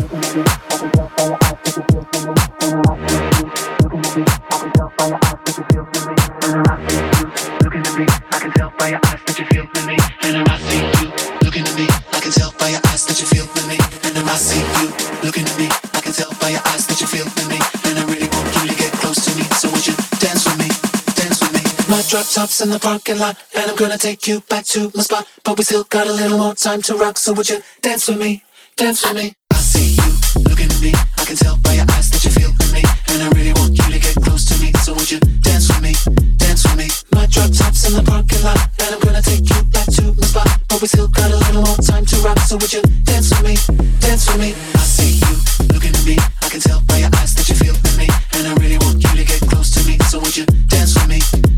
Drop 22.11 22.27
tops 22.27 22.59
in 22.59 22.69
the 22.69 22.77
parking 22.77 23.17
lot, 23.19 23.39
and 23.55 23.71
I'm 23.71 23.77
gonna 23.77 23.97
take 23.97 24.27
you 24.27 24.41
back 24.51 24.65
to 24.75 24.91
my 24.93 25.01
spot. 25.01 25.25
But 25.45 25.57
we 25.57 25.63
still 25.63 25.85
got 25.85 26.07
a 26.07 26.11
little 26.11 26.37
more 26.37 26.53
time 26.53 26.81
to 26.81 26.95
rock, 26.97 27.17
so 27.17 27.31
would 27.31 27.47
you 27.47 27.63
dance 27.81 28.09
with 28.09 28.19
me? 28.19 28.43
Dance 28.75 28.99
with 29.07 29.15
me. 29.15 29.31
I 29.49 29.55
see 29.55 29.95
you 29.95 30.11
looking 30.43 30.67
at 30.67 30.81
me. 30.83 30.91
I 30.91 31.23
can 31.23 31.37
tell 31.37 31.55
by 31.63 31.71
your 31.71 31.87
eyes 31.95 32.11
that 32.11 32.19
you 32.25 32.31
feel 32.31 32.51
for 32.51 32.67
me, 32.75 32.83
and 33.15 33.23
I 33.23 33.29
really 33.31 33.53
want 33.55 33.79
you 33.79 33.87
to 33.95 33.99
get 33.99 34.15
close 34.27 34.43
to 34.51 34.59
me. 34.59 34.75
So 34.83 34.91
would 34.91 35.09
you 35.09 35.23
dance 35.39 35.71
with 35.71 35.79
me? 35.79 35.95
Dance 36.35 36.67
with 36.67 36.75
me. 36.83 36.91
My 37.15 37.31
drop 37.31 37.47
tops 37.55 37.87
in 37.87 37.95
the 37.95 38.03
parking 38.03 38.43
lot, 38.43 38.59
and 38.59 38.91
I'm 38.91 38.99
gonna 38.99 39.23
take 39.23 39.47
you 39.47 39.63
back 39.71 39.87
to 39.95 40.11
my 40.11 40.27
spot. 40.27 40.51
But 40.67 40.81
we 40.81 40.87
still 40.91 41.07
got 41.07 41.31
a 41.31 41.37
little 41.47 41.63
more 41.63 41.79
time 41.79 42.03
to 42.11 42.15
rock, 42.27 42.39
so 42.43 42.59
would 42.59 42.73
you 42.75 42.83
dance 43.07 43.31
with 43.31 43.47
me? 43.47 43.55
Dance 44.03 44.27
with 44.27 44.35
me. 44.35 44.51
I 44.75 44.83
see 44.83 45.15
you 45.15 45.35
looking 45.71 45.95
at 45.95 46.03
me. 46.03 46.19
I 46.43 46.51
can 46.51 46.59
tell 46.59 46.83
by 46.91 47.07
your 47.07 47.11
eyes 47.23 47.31
that 47.39 47.47
you 47.47 47.55
feel 47.55 47.75
for 47.79 47.95
me, 47.95 48.11
and 48.35 48.51
I 48.51 48.53
really 48.59 48.79
want 48.83 48.99
you 48.99 49.11
to 49.15 49.23
get 49.23 49.39
close 49.47 49.71
to 49.79 49.81
me. 49.87 49.95
So 50.11 50.19
would 50.19 50.35
you 50.35 50.43
dance 50.67 50.91
with 50.99 51.07
me? 51.07 51.50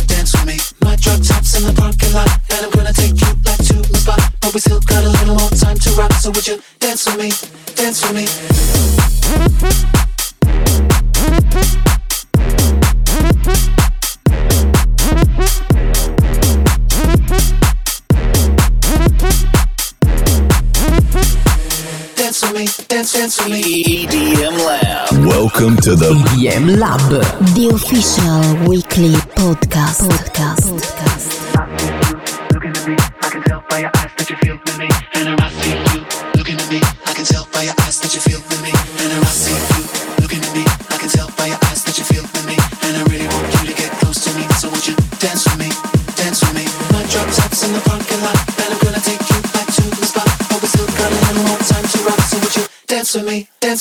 Drop 1.03 1.19
tops 1.21 1.55
in 1.57 1.63
the 1.65 1.73
parking 1.73 2.13
lot, 2.13 2.29
and 2.51 2.65
I'm 2.65 2.71
gonna 2.71 2.93
take 2.93 3.19
you 3.19 3.35
back 3.43 3.57
to 3.57 3.73
the 3.73 3.97
spot. 3.97 4.21
But 4.39 4.53
we 4.53 4.61
still 4.61 4.79
got 4.79 5.03
a 5.03 5.09
little 5.09 5.35
more 5.35 5.49
time 5.49 5.77
to 5.77 5.91
rock, 5.99 6.13
so 6.13 6.31
would 6.31 6.47
you 6.47 6.61
dance 6.79 7.05
with 7.05 7.17
me? 7.17 7.33
Dance 7.75 8.01
with 8.03 8.15
me. 13.75 13.83
dance 22.34 22.52
with 22.52 22.80
me, 22.80 22.86
dance, 22.88 23.13
dance 23.13 23.38
with 23.43 23.52
me. 23.52 24.08
EDM 24.08 24.58
Lab. 24.65 25.26
Welcome 25.28 25.76
to 25.78 25.93
the 25.93 26.13
EDM 26.13 26.80
Lab, 26.80 27.00
the 27.54 27.69
official 27.69 28.67
weekly 28.67 29.13
podcast. 29.38 30.02
Podcast. 30.10 30.74
podcast. 31.54 32.54
Looking 32.54 32.72
at 32.72 32.88
me, 32.88 32.96
I 33.22 33.30
can 33.30 33.43
tell 33.43 33.63
by 33.69 33.80
your 33.80 33.91
eyes 33.98 34.12
that 34.17 34.30
you 34.32 34.36
feel 34.38 34.56
me, 34.80 34.89
and 35.13 35.39
I 35.39 35.50
see 35.62 35.78
you. 35.93 36.06
Looking 36.36 36.56
at 36.60 36.69
me, 36.72 36.82
I 37.06 37.13
can 37.13 37.26
tell 37.26 37.48
by 37.54 37.63
your 37.63 37.76
eyes 37.82 38.00
that 38.02 38.15
you 38.15 38.22
feel 38.22 38.41
me. 38.63 39.02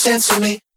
sense 0.02 0.26
to 0.26 0.40
me. 0.40 0.71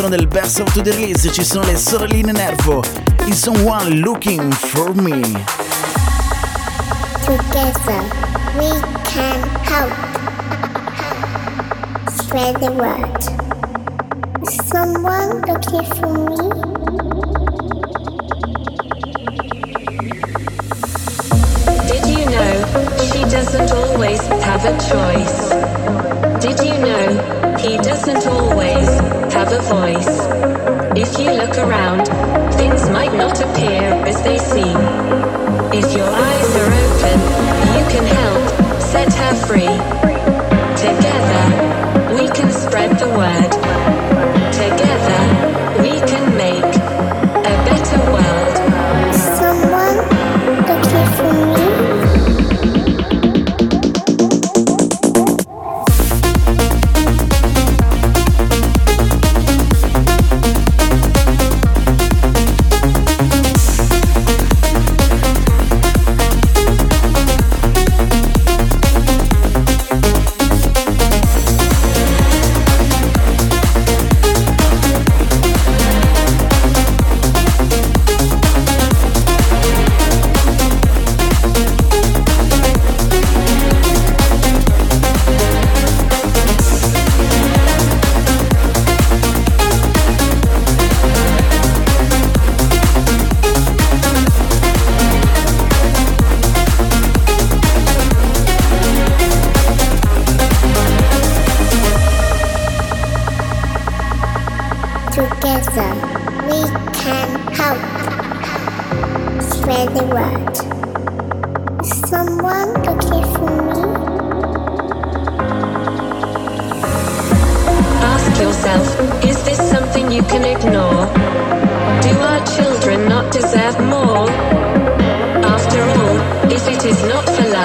all'interno 0.00 0.08
del 0.08 0.26
Best 0.26 0.60
of 0.60 0.72
the 0.72 0.82
Release 0.82 1.30
ci 1.30 1.44
sono 1.44 1.64
le 1.64 1.76
sorelline 1.76 2.32
Nervo 2.32 2.82
in 3.24 3.34
Someone 3.34 3.96
Looking 3.96 4.50
for 4.50 4.94
Me. 4.94 5.20
Together 7.24 8.02
we 8.56 8.70
can 9.04 9.42
help 9.62 9.92
spread 12.08 12.56
the 12.60 12.70
word. 12.72 13.22
Someone 14.48 15.42
looking 15.46 15.84
for 15.94 16.08
me. 16.08 16.36
Did 21.88 22.06
you 22.06 22.24
know 22.24 22.64
she 23.12 23.22
doesn't 23.28 23.70
always 23.72 24.20
have 24.44 24.64
a 24.64 24.76
choice? 24.88 25.50
Did 26.40 26.58
you 26.64 26.78
know 26.78 27.56
he 27.58 27.76
doesn't 27.78 28.26
always? 28.26 29.09
a 29.48 29.62
voice. 29.62 30.20
If 30.96 31.18
you 31.18 31.32
look 31.32 31.56
around, 31.56 32.06
things 32.54 32.90
might 32.90 33.14
not 33.14 33.40
appear 33.40 33.90
as 34.06 34.22
they 34.22 34.36
seem. 34.38 34.76
If 35.72 35.96
your 35.96 36.08
eyes 36.08 36.56
are 36.62 36.72
open, 36.84 37.18
you 37.76 37.84
can 37.90 38.04
help 38.04 38.80
set 38.80 39.12
her 39.14 39.34
free. 39.46 39.74
Together, 40.76 41.44
we 42.14 42.28
can 42.28 42.52
spread 42.52 42.98
the 42.98 43.08
word. 43.08 43.90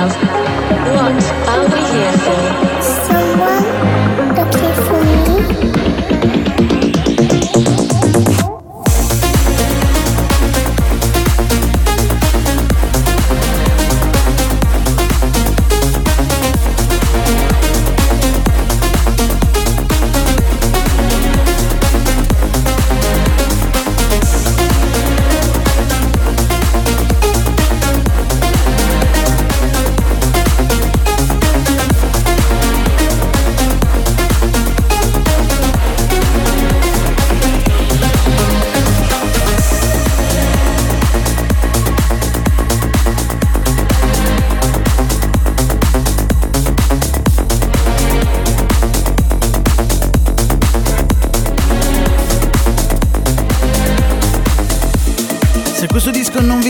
love. 0.07 0.15
What 0.95 1.49
are 1.49 1.65
we 1.73 1.81
here 1.91 2.13
for? 2.13 2.81
Someone. 2.81 3.94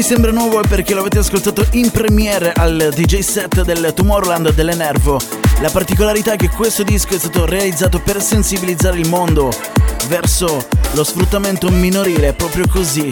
sembra 0.05 0.29
nuovo 0.29 0.61
è 0.61 0.67
perché 0.67 0.93
l'avete 0.93 1.17
ascoltato 1.17 1.65
in 1.71 1.89
premiere 1.89 2.51
al 2.51 2.91
DJ 2.93 3.21
set 3.21 3.63
del 3.63 3.91
Tomorrowland 3.95 4.53
dell'Enervo. 4.53 5.19
La 5.61 5.71
particolarità 5.71 6.33
è 6.33 6.35
che 6.35 6.49
questo 6.49 6.83
disco 6.83 7.15
è 7.15 7.17
stato 7.17 7.47
realizzato 7.47 7.99
per 7.99 8.21
sensibilizzare 8.21 8.99
il 8.99 9.09
mondo 9.09 9.49
verso 10.07 10.67
lo 10.91 11.03
sfruttamento 11.03 11.71
minorile, 11.71 12.33
proprio 12.33 12.67
così 12.67 13.09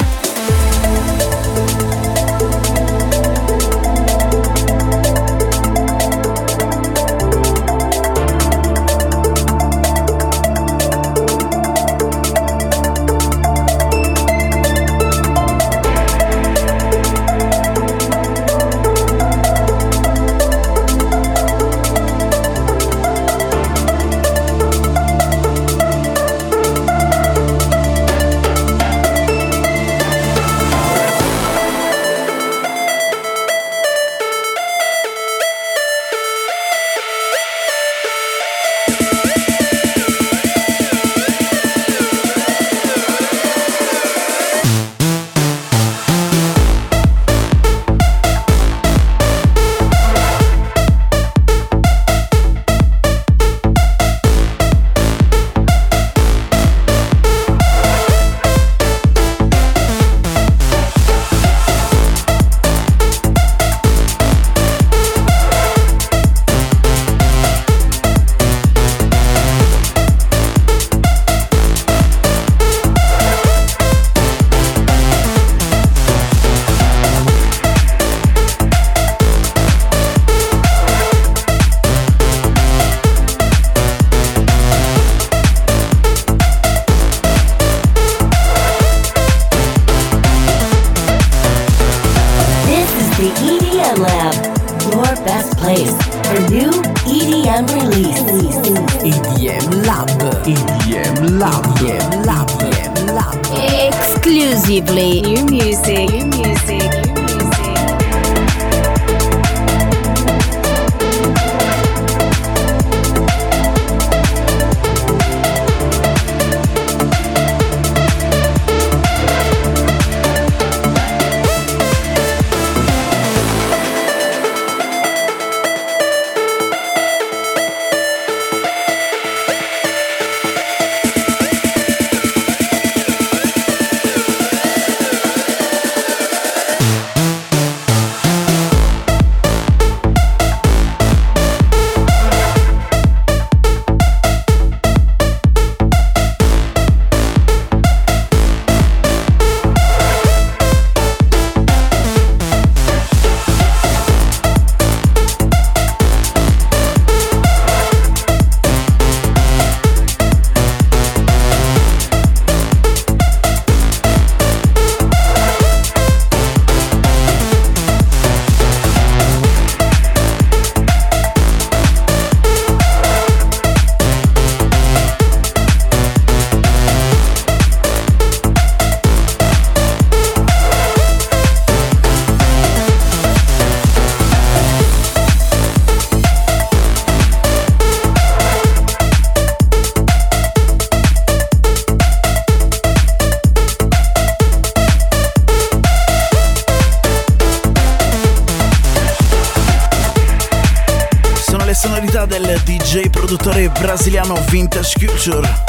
Culture 205.24 205.64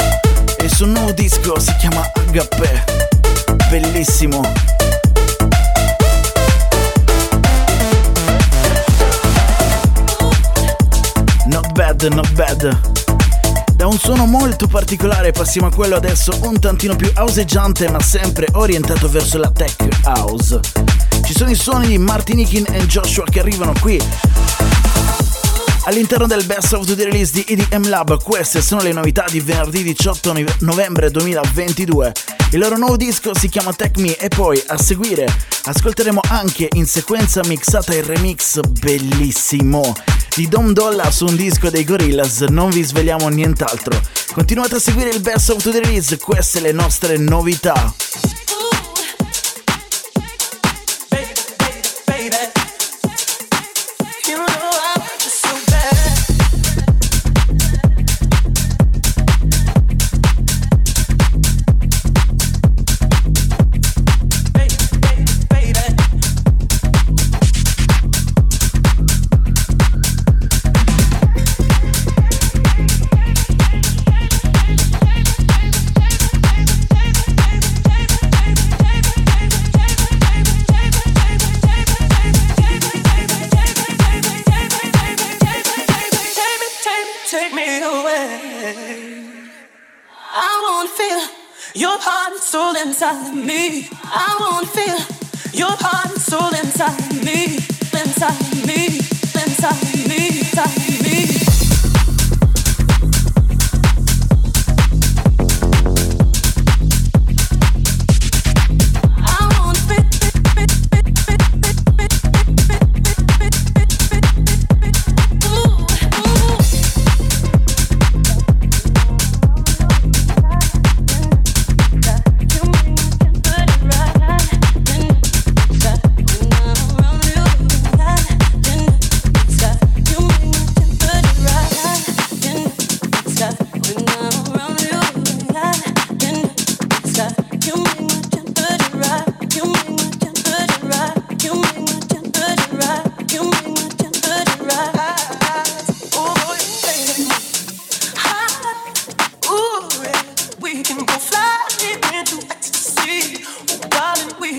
e 0.57 0.65
il 0.65 0.73
suo 0.73 0.85
nuovo 0.85 1.13
disco 1.13 1.57
si 1.59 1.73
chiama 1.77 2.01
Agape. 2.13 2.83
Bellissimo. 3.69 4.41
Not 11.45 11.71
bad, 11.71 12.03
not 12.03 12.29
bad. 12.33 12.77
Da 13.75 13.87
un 13.87 13.97
suono 13.97 14.25
molto 14.25 14.67
particolare 14.67 15.31
passiamo 15.31 15.67
a 15.67 15.71
quello 15.71 15.95
adesso 15.95 16.37
un 16.41 16.59
tantino 16.59 16.97
più 16.97 17.09
houseggiante 17.15 17.89
ma 17.89 18.01
sempre 18.01 18.47
orientato 18.51 19.07
verso 19.07 19.37
la 19.37 19.49
tech 19.51 19.87
house. 20.03 20.59
Ci 21.23 21.33
sono 21.33 21.49
i 21.49 21.55
suoni 21.55 21.87
di 21.87 21.97
Martinikin 21.97 22.65
e 22.71 22.85
Joshua 22.87 23.23
che 23.23 23.39
arrivano 23.39 23.71
qui 23.79 24.01
All'interno 25.87 26.25
del 26.25 26.43
Best 26.45 26.73
of 26.73 26.87
the 26.87 27.03
Release 27.03 27.31
di 27.31 27.45
EDM 27.47 27.87
Lab, 27.89 28.21
queste 28.23 28.59
sono 28.63 28.81
le 28.81 28.91
novità 28.91 29.25
di 29.29 29.39
venerdì 29.39 29.83
18 29.83 30.33
novembre 30.61 31.11
2022. 31.11 32.11
Il 32.53 32.59
loro 32.59 32.75
nuovo 32.75 32.97
disco 32.97 33.35
si 33.37 33.49
chiama 33.49 33.71
Tech 33.71 33.95
Me 33.97 34.17
e 34.17 34.27
poi 34.27 34.61
a 34.65 34.77
seguire 34.81 35.27
ascolteremo 35.63 36.21
anche 36.27 36.69
in 36.73 36.87
sequenza 36.87 37.41
mixata 37.45 37.93
il 37.93 38.03
remix 38.03 38.61
bellissimo 38.61 39.93
di 40.35 40.47
Dom 40.47 40.73
Dolla 40.73 41.11
su 41.11 41.25
un 41.25 41.35
disco 41.35 41.69
dei 41.69 41.83
Gorillaz, 41.83 42.41
non 42.49 42.71
vi 42.71 42.81
svegliamo 42.81 43.27
nient'altro. 43.27 44.01
Continuate 44.33 44.75
a 44.75 44.79
seguire 44.79 45.11
il 45.11 45.21
Best 45.21 45.51
of 45.51 45.61
the 45.61 45.79
Release, 45.79 46.17
queste 46.17 46.61
le 46.61 46.71
nostre 46.71 47.17
novità. 47.17 47.93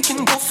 can 0.06 0.24
go 0.24 0.45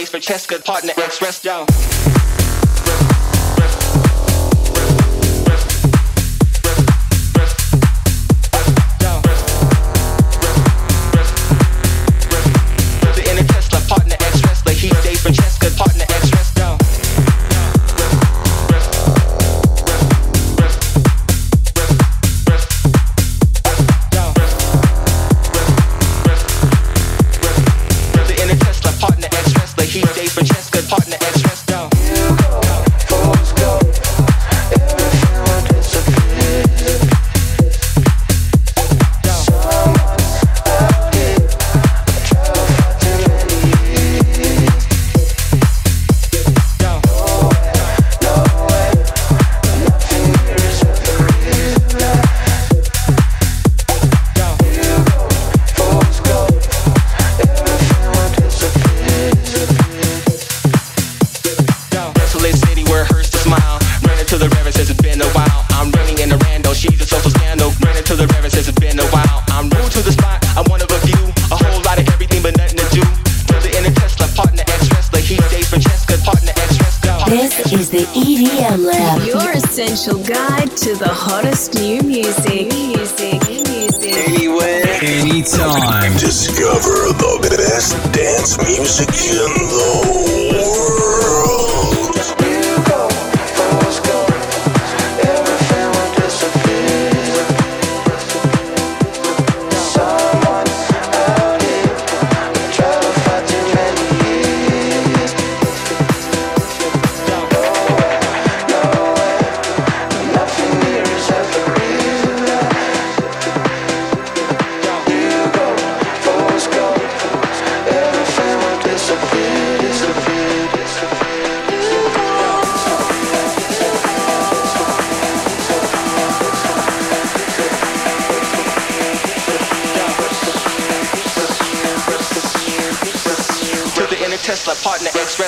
for 0.08 0.20
partner, 0.64 0.92
Express 0.96 1.40
Joe. 1.40 1.66
down. 1.66 1.67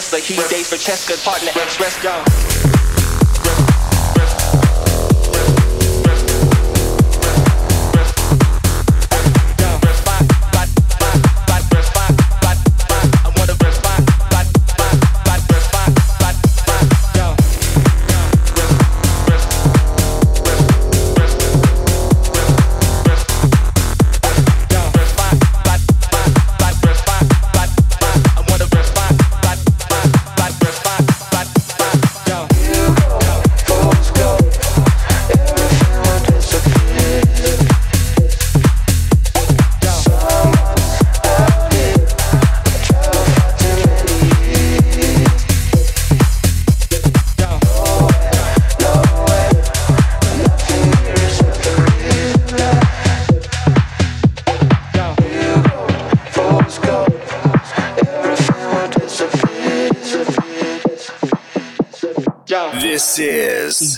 Tesla. 0.00 0.18
He 0.18 0.34
days 0.48 0.70
for 0.70 0.76
Cheska, 0.76 1.22
partner, 1.22 1.50
express, 1.62 2.02
go. 2.02 2.79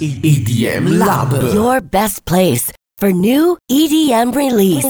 EDM 0.02 0.98
Lab. 0.98 1.30
Your 1.52 1.80
best 1.80 2.24
place 2.24 2.72
for 2.98 3.12
new 3.12 3.56
EDM 3.70 4.34
release. 4.34 4.82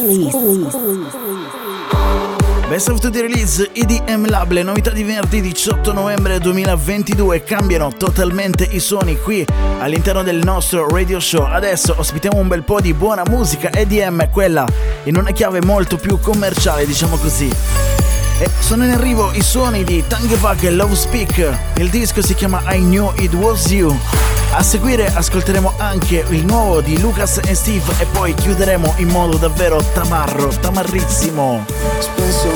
Best 2.71 2.89
of 2.89 3.01
the 3.01 3.11
Release 3.21 3.71
EDM 3.75 4.31
Lab, 4.31 4.53
le 4.53 4.63
novità 4.63 4.89
di 4.89 5.03
venerdì 5.03 5.43
18 5.43 5.93
novembre 5.93 6.39
2022 6.39 7.43
cambiano 7.43 7.93
totalmente 7.93 8.65
i 8.65 8.81
suoni 8.81 9.19
qui 9.21 9.45
all'interno 9.81 10.23
del 10.23 10.39
nostro 10.43 10.89
radio 10.89 11.21
show. 11.21 11.45
Adesso 11.45 11.95
ospitiamo 11.99 12.39
un 12.39 12.49
bel 12.49 12.63
po' 12.63 12.81
di 12.81 12.95
buona 12.95 13.23
musica 13.29 13.71
EDM, 13.71 14.31
quella 14.31 14.67
in 15.05 15.19
una 15.19 15.33
chiave 15.33 15.61
molto 15.61 15.99
più 15.99 16.19
commerciale, 16.21 16.87
diciamo 16.87 17.19
così. 17.19 18.02
E 18.43 18.51
sono 18.59 18.83
in 18.83 18.91
arrivo 18.91 19.31
i 19.35 19.41
suoni 19.41 19.85
di 19.85 20.03
Tangevag 20.05 20.65
e 20.65 20.71
Love 20.73 20.97
Speak. 20.97 21.59
Il 21.77 21.91
disco 21.91 22.21
si 22.23 22.35
chiama 22.35 22.61
I 22.75 22.81
Knew 22.81 23.13
It 23.19 23.33
Was 23.35 23.71
You. 23.71 23.97
A 24.51 24.65
seguire 24.65 25.07
ascolteremo 25.15 25.75
anche 25.77 26.25
il 26.29 26.45
nuovo 26.45 26.81
di 26.81 27.01
Lucas 27.01 27.39
e 27.45 27.55
Steve 27.55 27.95
e 27.99 28.07
poi 28.07 28.35
chiuderemo 28.35 28.95
in 28.97 29.11
modo 29.11 29.37
davvero 29.37 29.81
tamarro, 29.95 30.49
tamarrissimo. 30.49 31.65
Spent 32.01 32.33
so 32.33 32.49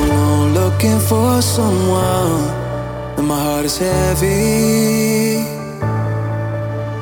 looking 0.53 0.99
for 1.03 1.41
someone 1.41 2.51
and 3.17 3.29
my 3.29 3.39
heart 3.39 3.65
is 3.65 3.79
heavy. 3.79 5.45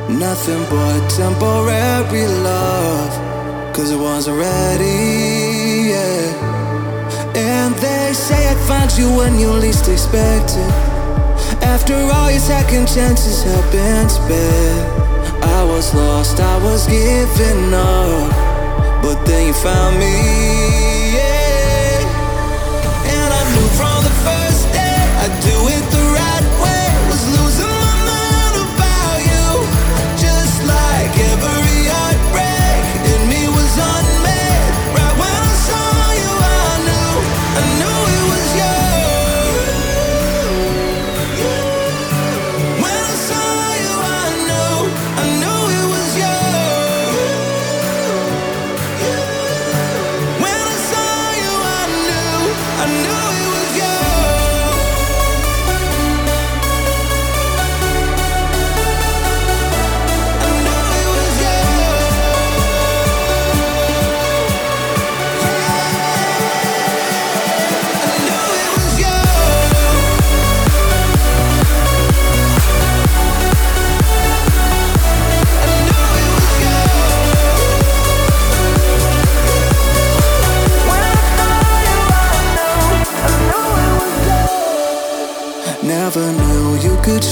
Nothing 0.09 0.63
but 0.69 1.09
temporary 1.09 2.27
love, 2.27 3.19
cause 3.73 3.91
it 3.91 3.99
wasn't 3.99 4.37
ready, 4.39 5.44
I'd 8.55 8.69
find 8.69 8.99
you 8.99 9.11
when 9.17 9.37
you 9.37 9.51
least 9.51 9.89
expect 9.89 10.51
it. 10.51 11.63
After 11.63 11.95
all 11.95 12.31
your 12.31 12.39
second 12.39 12.87
chances 12.87 13.43
have 13.43 13.73
been 13.73 14.09
spent, 14.09 15.43
I 15.43 15.65
was 15.65 15.93
lost, 15.93 16.39
I 16.39 16.57
was 16.63 16.87
giving 16.87 17.75
up, 17.75 19.03
but 19.03 19.25
then 19.25 19.49
you 19.49 19.55
found 19.55 19.99
me. 19.99 21.04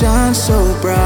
Shine 0.02 0.34
so 0.34 0.80
bright. 0.80 1.01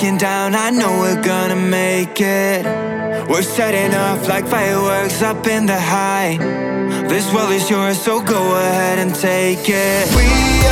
Down, 0.00 0.54
I 0.54 0.70
know 0.70 0.98
we're 1.00 1.22
gonna 1.22 1.56
make 1.56 2.22
it. 2.22 2.64
We're 3.28 3.42
setting 3.42 3.94
off 3.94 4.26
like 4.26 4.46
fireworks 4.48 5.20
up 5.20 5.46
in 5.46 5.66
the 5.66 5.78
high. 5.78 6.38
This 7.06 7.30
world 7.34 7.52
is 7.52 7.68
yours, 7.68 8.00
so 8.00 8.22
go 8.22 8.56
ahead 8.56 8.98
and 8.98 9.14
take 9.14 9.68
it. 9.68 10.08
We 10.16 10.26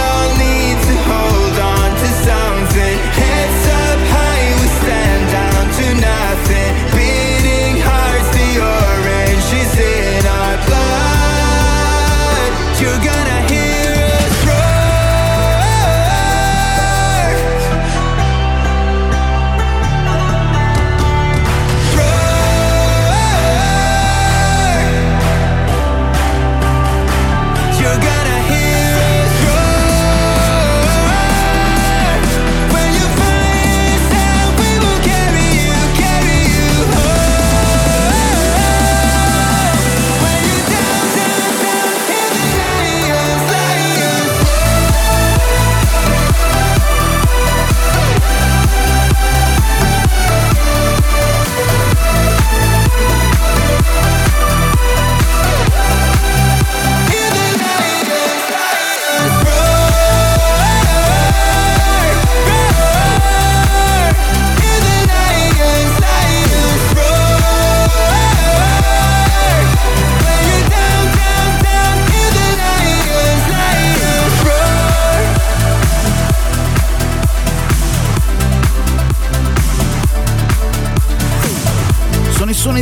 all 0.07 0.31
need 0.39 0.79
to 0.89 0.97
hold 1.11 1.59
on 1.61 1.91
to 2.01 2.09
something. 2.25 2.58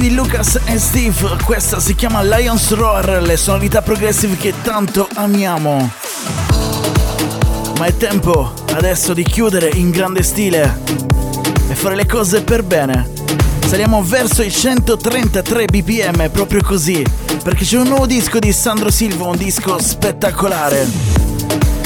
Di 0.08 0.14
Lucas 0.14 0.60
e 0.66 0.78
Steve, 0.78 1.36
questa 1.42 1.80
si 1.80 1.96
chiama 1.96 2.22
Lions 2.22 2.72
Roar, 2.74 3.20
le 3.22 3.36
sonorità 3.36 3.82
progressive 3.82 4.36
che 4.36 4.54
tanto 4.62 5.08
amiamo. 5.14 5.90
Ma 7.76 7.86
è 7.86 7.96
tempo 7.96 8.52
adesso 8.74 9.12
di 9.14 9.24
chiudere 9.24 9.68
in 9.74 9.90
grande 9.90 10.22
stile 10.22 10.80
e 11.68 11.74
fare 11.74 11.96
le 11.96 12.06
cose 12.06 12.42
per 12.42 12.62
bene. 12.62 13.10
Saliamo 13.66 14.00
verso 14.04 14.42
i 14.42 14.50
133 14.50 15.64
bpm, 15.64 16.30
proprio 16.30 16.62
così, 16.62 17.04
perché 17.42 17.64
c'è 17.64 17.78
un 17.78 17.88
nuovo 17.88 18.06
disco 18.06 18.38
di 18.38 18.52
Sandro 18.52 18.90
Silva, 18.90 19.26
un 19.26 19.36
disco 19.36 19.80
spettacolare. 19.80 20.86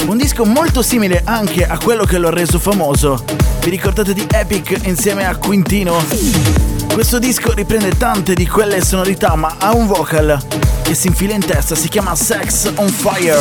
Un 0.05 0.17
disco 0.17 0.45
molto 0.45 0.83
simile 0.83 1.23
anche 1.25 1.65
a 1.65 1.79
quello 1.79 2.05
che 2.05 2.19
lo 2.19 2.27
ha 2.27 2.31
reso 2.31 2.59
famoso. 2.59 3.23
Vi 3.63 3.69
ricordate 3.71 4.13
di 4.13 4.27
Epic 4.29 4.81
insieme 4.83 5.25
a 5.25 5.35
Quintino? 5.35 6.60
Questo 6.93 7.19
disco 7.19 7.53
riprende 7.53 7.97
tante 7.97 8.33
di 8.33 8.47
quelle 8.47 8.83
sonorità 8.83 9.35
ma 9.35 9.55
ha 9.59 9.73
un 9.73 9.87
vocal 9.87 10.39
che 10.83 10.93
si 10.93 11.07
infila 11.07 11.33
in 11.33 11.45
testa, 11.45 11.73
si 11.73 11.87
chiama 11.87 12.15
Sex 12.15 12.71
on 12.75 12.89
Fire. 12.89 13.39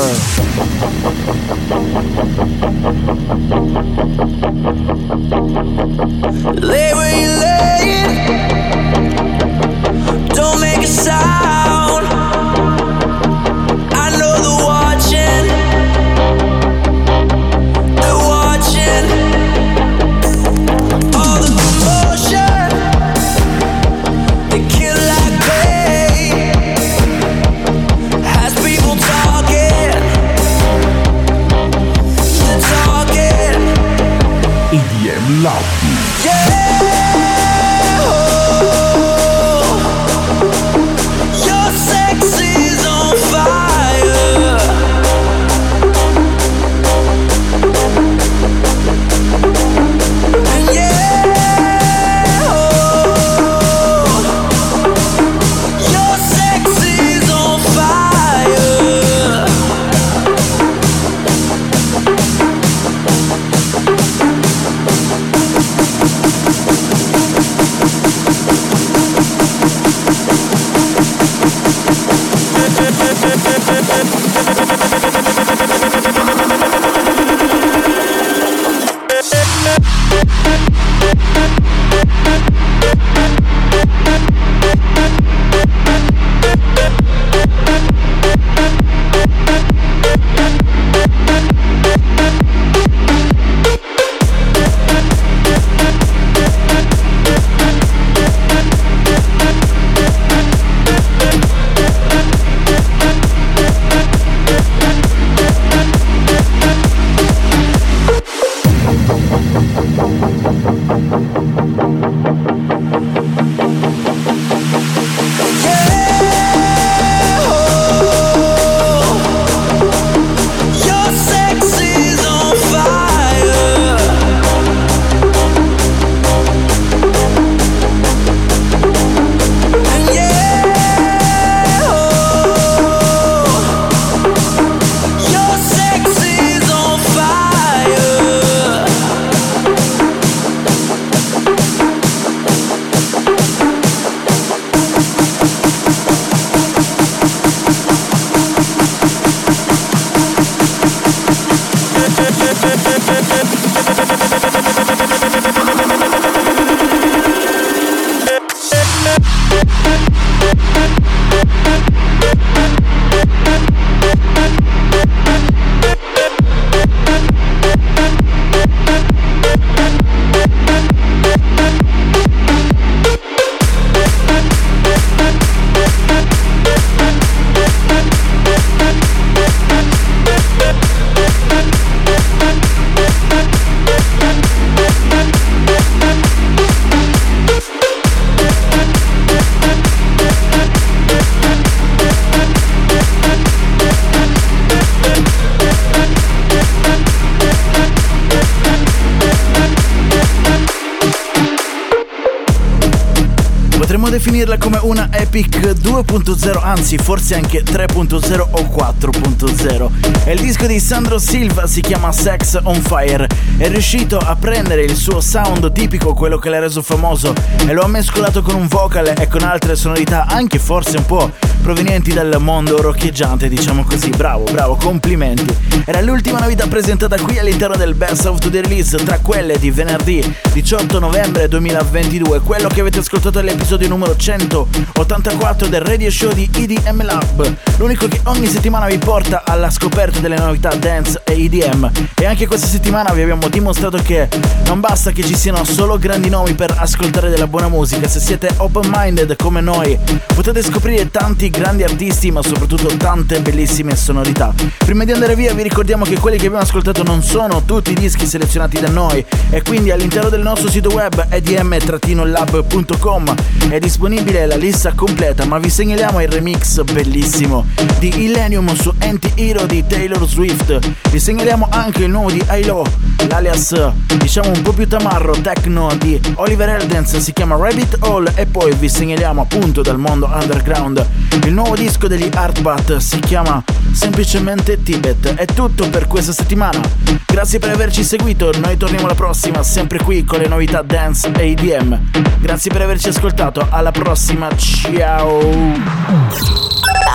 Definirla 204.21 204.59
come 204.59 204.79
una 204.83 205.09
Epic 205.11 205.57
2.0, 205.57 206.61
anzi 206.63 206.99
forse 206.99 207.37
anche 207.37 207.63
3.0 207.63 208.41
o 208.51 208.61
4.0. 208.71 209.91
E 210.27 210.33
il 210.35 210.41
disco 210.41 210.67
di 210.67 210.79
Sandro 210.79 211.19
Silva 211.19 211.67
si 211.67 211.81
chiama 211.81 212.13
Sex 212.13 212.61
on 212.65 212.83
Fire. 212.83 213.27
È 213.57 213.67
riuscito 213.69 214.19
a 214.19 214.37
prendere 214.37 214.83
il 214.83 214.95
suo 214.95 215.23
sound 215.23 215.73
tipico, 215.73 216.13
quello 216.13 216.37
che 216.37 216.51
l'ha 216.51 216.59
reso 216.59 216.83
famoso, 216.83 217.33
e 217.67 217.73
lo 217.73 217.83
ha 217.83 217.89
mescolato 217.89 218.43
con 218.43 218.57
un 218.57 218.69
vocal 218.69 219.11
e 219.17 219.27
con 219.27 219.43
altre 219.43 219.75
sonorità, 219.75 220.27
anche 220.27 220.59
forse 220.59 220.99
un 220.99 221.07
po' 221.07 221.31
provenienti 221.63 222.13
dal 222.13 222.37
mondo 222.41 222.81
roccheggiante, 222.83 223.49
diciamo 223.49 223.85
così. 223.85 224.11
Bravo, 224.11 224.45
bravo, 224.45 224.77
complimenti. 224.77 225.47
Era 225.87 226.03
l'ultima 226.03 226.39
novità 226.39 226.67
presentata 226.67 227.19
qui 227.19 227.39
all'interno 227.39 227.77
del 227.77 227.95
Best 227.95 228.27
of 228.27 228.39
the 228.39 228.61
Release, 228.61 228.99
tra 228.99 229.19
quelle 229.19 229.59
di 229.59 229.71
venerdì 229.71 230.23
18 230.53 230.99
novembre 230.99 231.49
2022, 231.49 232.41
quello 232.41 232.69
che 232.69 232.81
avete 232.81 232.99
ascoltato 232.99 233.39
all'episodio 233.39 233.89
numero 233.89 234.10
184 234.17 235.69
del 235.69 235.81
radio 235.81 236.11
show 236.11 236.33
di 236.33 236.49
EDM 236.53 237.05
Lab, 237.05 237.55
l'unico 237.79 238.09
che 238.09 238.21
ogni 238.25 238.47
settimana 238.47 238.87
vi 238.87 238.99
porta 238.99 239.43
alla 239.45 239.71
scoperta 239.71 240.19
delle 240.19 240.37
novità 240.37 240.75
dance 240.75 241.23
e 241.25 241.45
EDM. 241.45 241.91
E 242.15 242.27
anche 242.27 242.47
questa 242.47 242.67
settimana 242.67 243.13
vi 243.13 243.23
abbiamo 243.23 243.49
dimostrato 243.49 243.99
che 244.03 244.29
non 244.65 244.81
basta 244.81 245.13
che 245.13 245.23
ci 245.23 245.37
siano 245.37 245.65
solo 245.65 245.99
grandi 245.99 246.29
nomi 246.29 246.55
per 246.55 246.75
ascoltare 246.77 247.31
della 247.31 247.47
buona 247.47 247.69
musica, 247.69 248.09
se 248.09 248.21
siete 248.21 248.51
open-minded 248.57 249.37
come 249.37 249.61
noi 249.61 249.99
potete 250.35 250.63
scoprire 250.63 251.11
tanti 251.11 251.51
grandi 251.51 251.85
artisti 251.85 252.31
ma 252.31 252.43
soprattutto 252.43 252.89
tante 252.97 253.41
bellissime 253.41 253.97
sonorità. 253.97 254.53
Prima 254.79 255.05
di 255.05 255.13
andare 255.13 255.37
via 255.37 255.55
vi 255.55 255.63
ricordiamo 255.63 256.05
che 256.05 256.19
quelli 256.19 256.37
che 256.37 256.47
abbiamo 256.47 256.65
ascoltato 256.65 257.03
non 257.03 257.23
sono 257.23 257.63
tutti 257.65 257.93
i 257.93 257.95
dischi 257.95 258.27
selezionati 258.27 258.81
da 258.81 258.89
noi 258.89 259.25
e 259.51 259.63
quindi 259.63 259.91
all'interno 259.91 260.29
del 260.29 260.43
nostro 260.43 260.69
sito 260.69 260.91
web 260.91 261.27
edm-lab.com 261.29 263.35
è 263.69 263.79
disponibile 263.79 264.00
la 264.09 264.57
lista 264.57 264.95
completa 264.95 265.45
ma 265.45 265.59
vi 265.59 265.69
segnaliamo 265.69 266.23
il 266.23 266.29
remix 266.29 266.83
bellissimo 266.83 267.67
di 267.99 268.25
Illenium 268.25 268.75
su 268.75 268.91
Anti-Hero 268.99 269.67
di 269.67 269.87
Taylor 269.87 270.27
Swift. 270.27 270.79
Vi 271.11 271.21
segnaliamo 271.21 271.69
anche 271.71 272.05
il 272.05 272.11
nuovo 272.11 272.31
di 272.31 272.43
ILO, 272.51 272.83
l'alias 273.29 273.93
diciamo 274.17 274.51
un 274.51 274.63
po' 274.63 274.73
più 274.73 274.89
tamarro 274.89 275.33
techno 275.43 275.95
di 275.99 276.19
Oliver 276.37 276.69
Eldens 276.71 277.19
si 277.19 277.33
chiama 277.33 277.57
Rabbit 277.57 277.99
Hole 278.01 278.33
e 278.37 278.47
poi 278.47 278.75
vi 278.75 278.89
segnaliamo 278.89 279.43
appunto 279.43 279.83
dal 279.83 279.99
mondo 279.99 280.31
underground 280.33 281.07
il 281.45 281.53
nuovo 281.53 281.75
disco 281.75 282.07
degli 282.07 282.29
Artbat 282.33 282.97
si 282.97 283.19
chiama 283.19 283.63
semplicemente 283.93 284.83
Tibet. 284.83 285.35
È 285.35 285.45
tutto 285.45 285.89
per 285.89 286.07
questa 286.07 286.33
settimana. 286.33 286.81
Grazie 287.27 287.59
per 287.59 287.71
averci 287.71 288.03
seguito, 288.03 288.51
noi 288.59 288.77
torniamo 288.77 289.07
la 289.07 289.15
prossima 289.15 289.63
sempre 289.63 290.03
qui 290.03 290.25
con 290.25 290.41
le 290.41 290.49
novità 290.49 290.83
dance 290.83 291.31
e 291.33 291.51
EDM. 291.51 292.11
Grazie 292.39 292.71
per 292.71 292.83
averci 292.83 293.09
ascoltato, 293.09 293.67
alla 293.71 293.93
prossima, 293.93 294.49
ciao! 294.57 295.39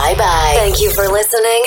Bye 0.05 0.15
bye. 0.15 0.55
Thank 0.55 0.80
you 0.80 0.91
for 0.91 1.07
listening 1.11 1.65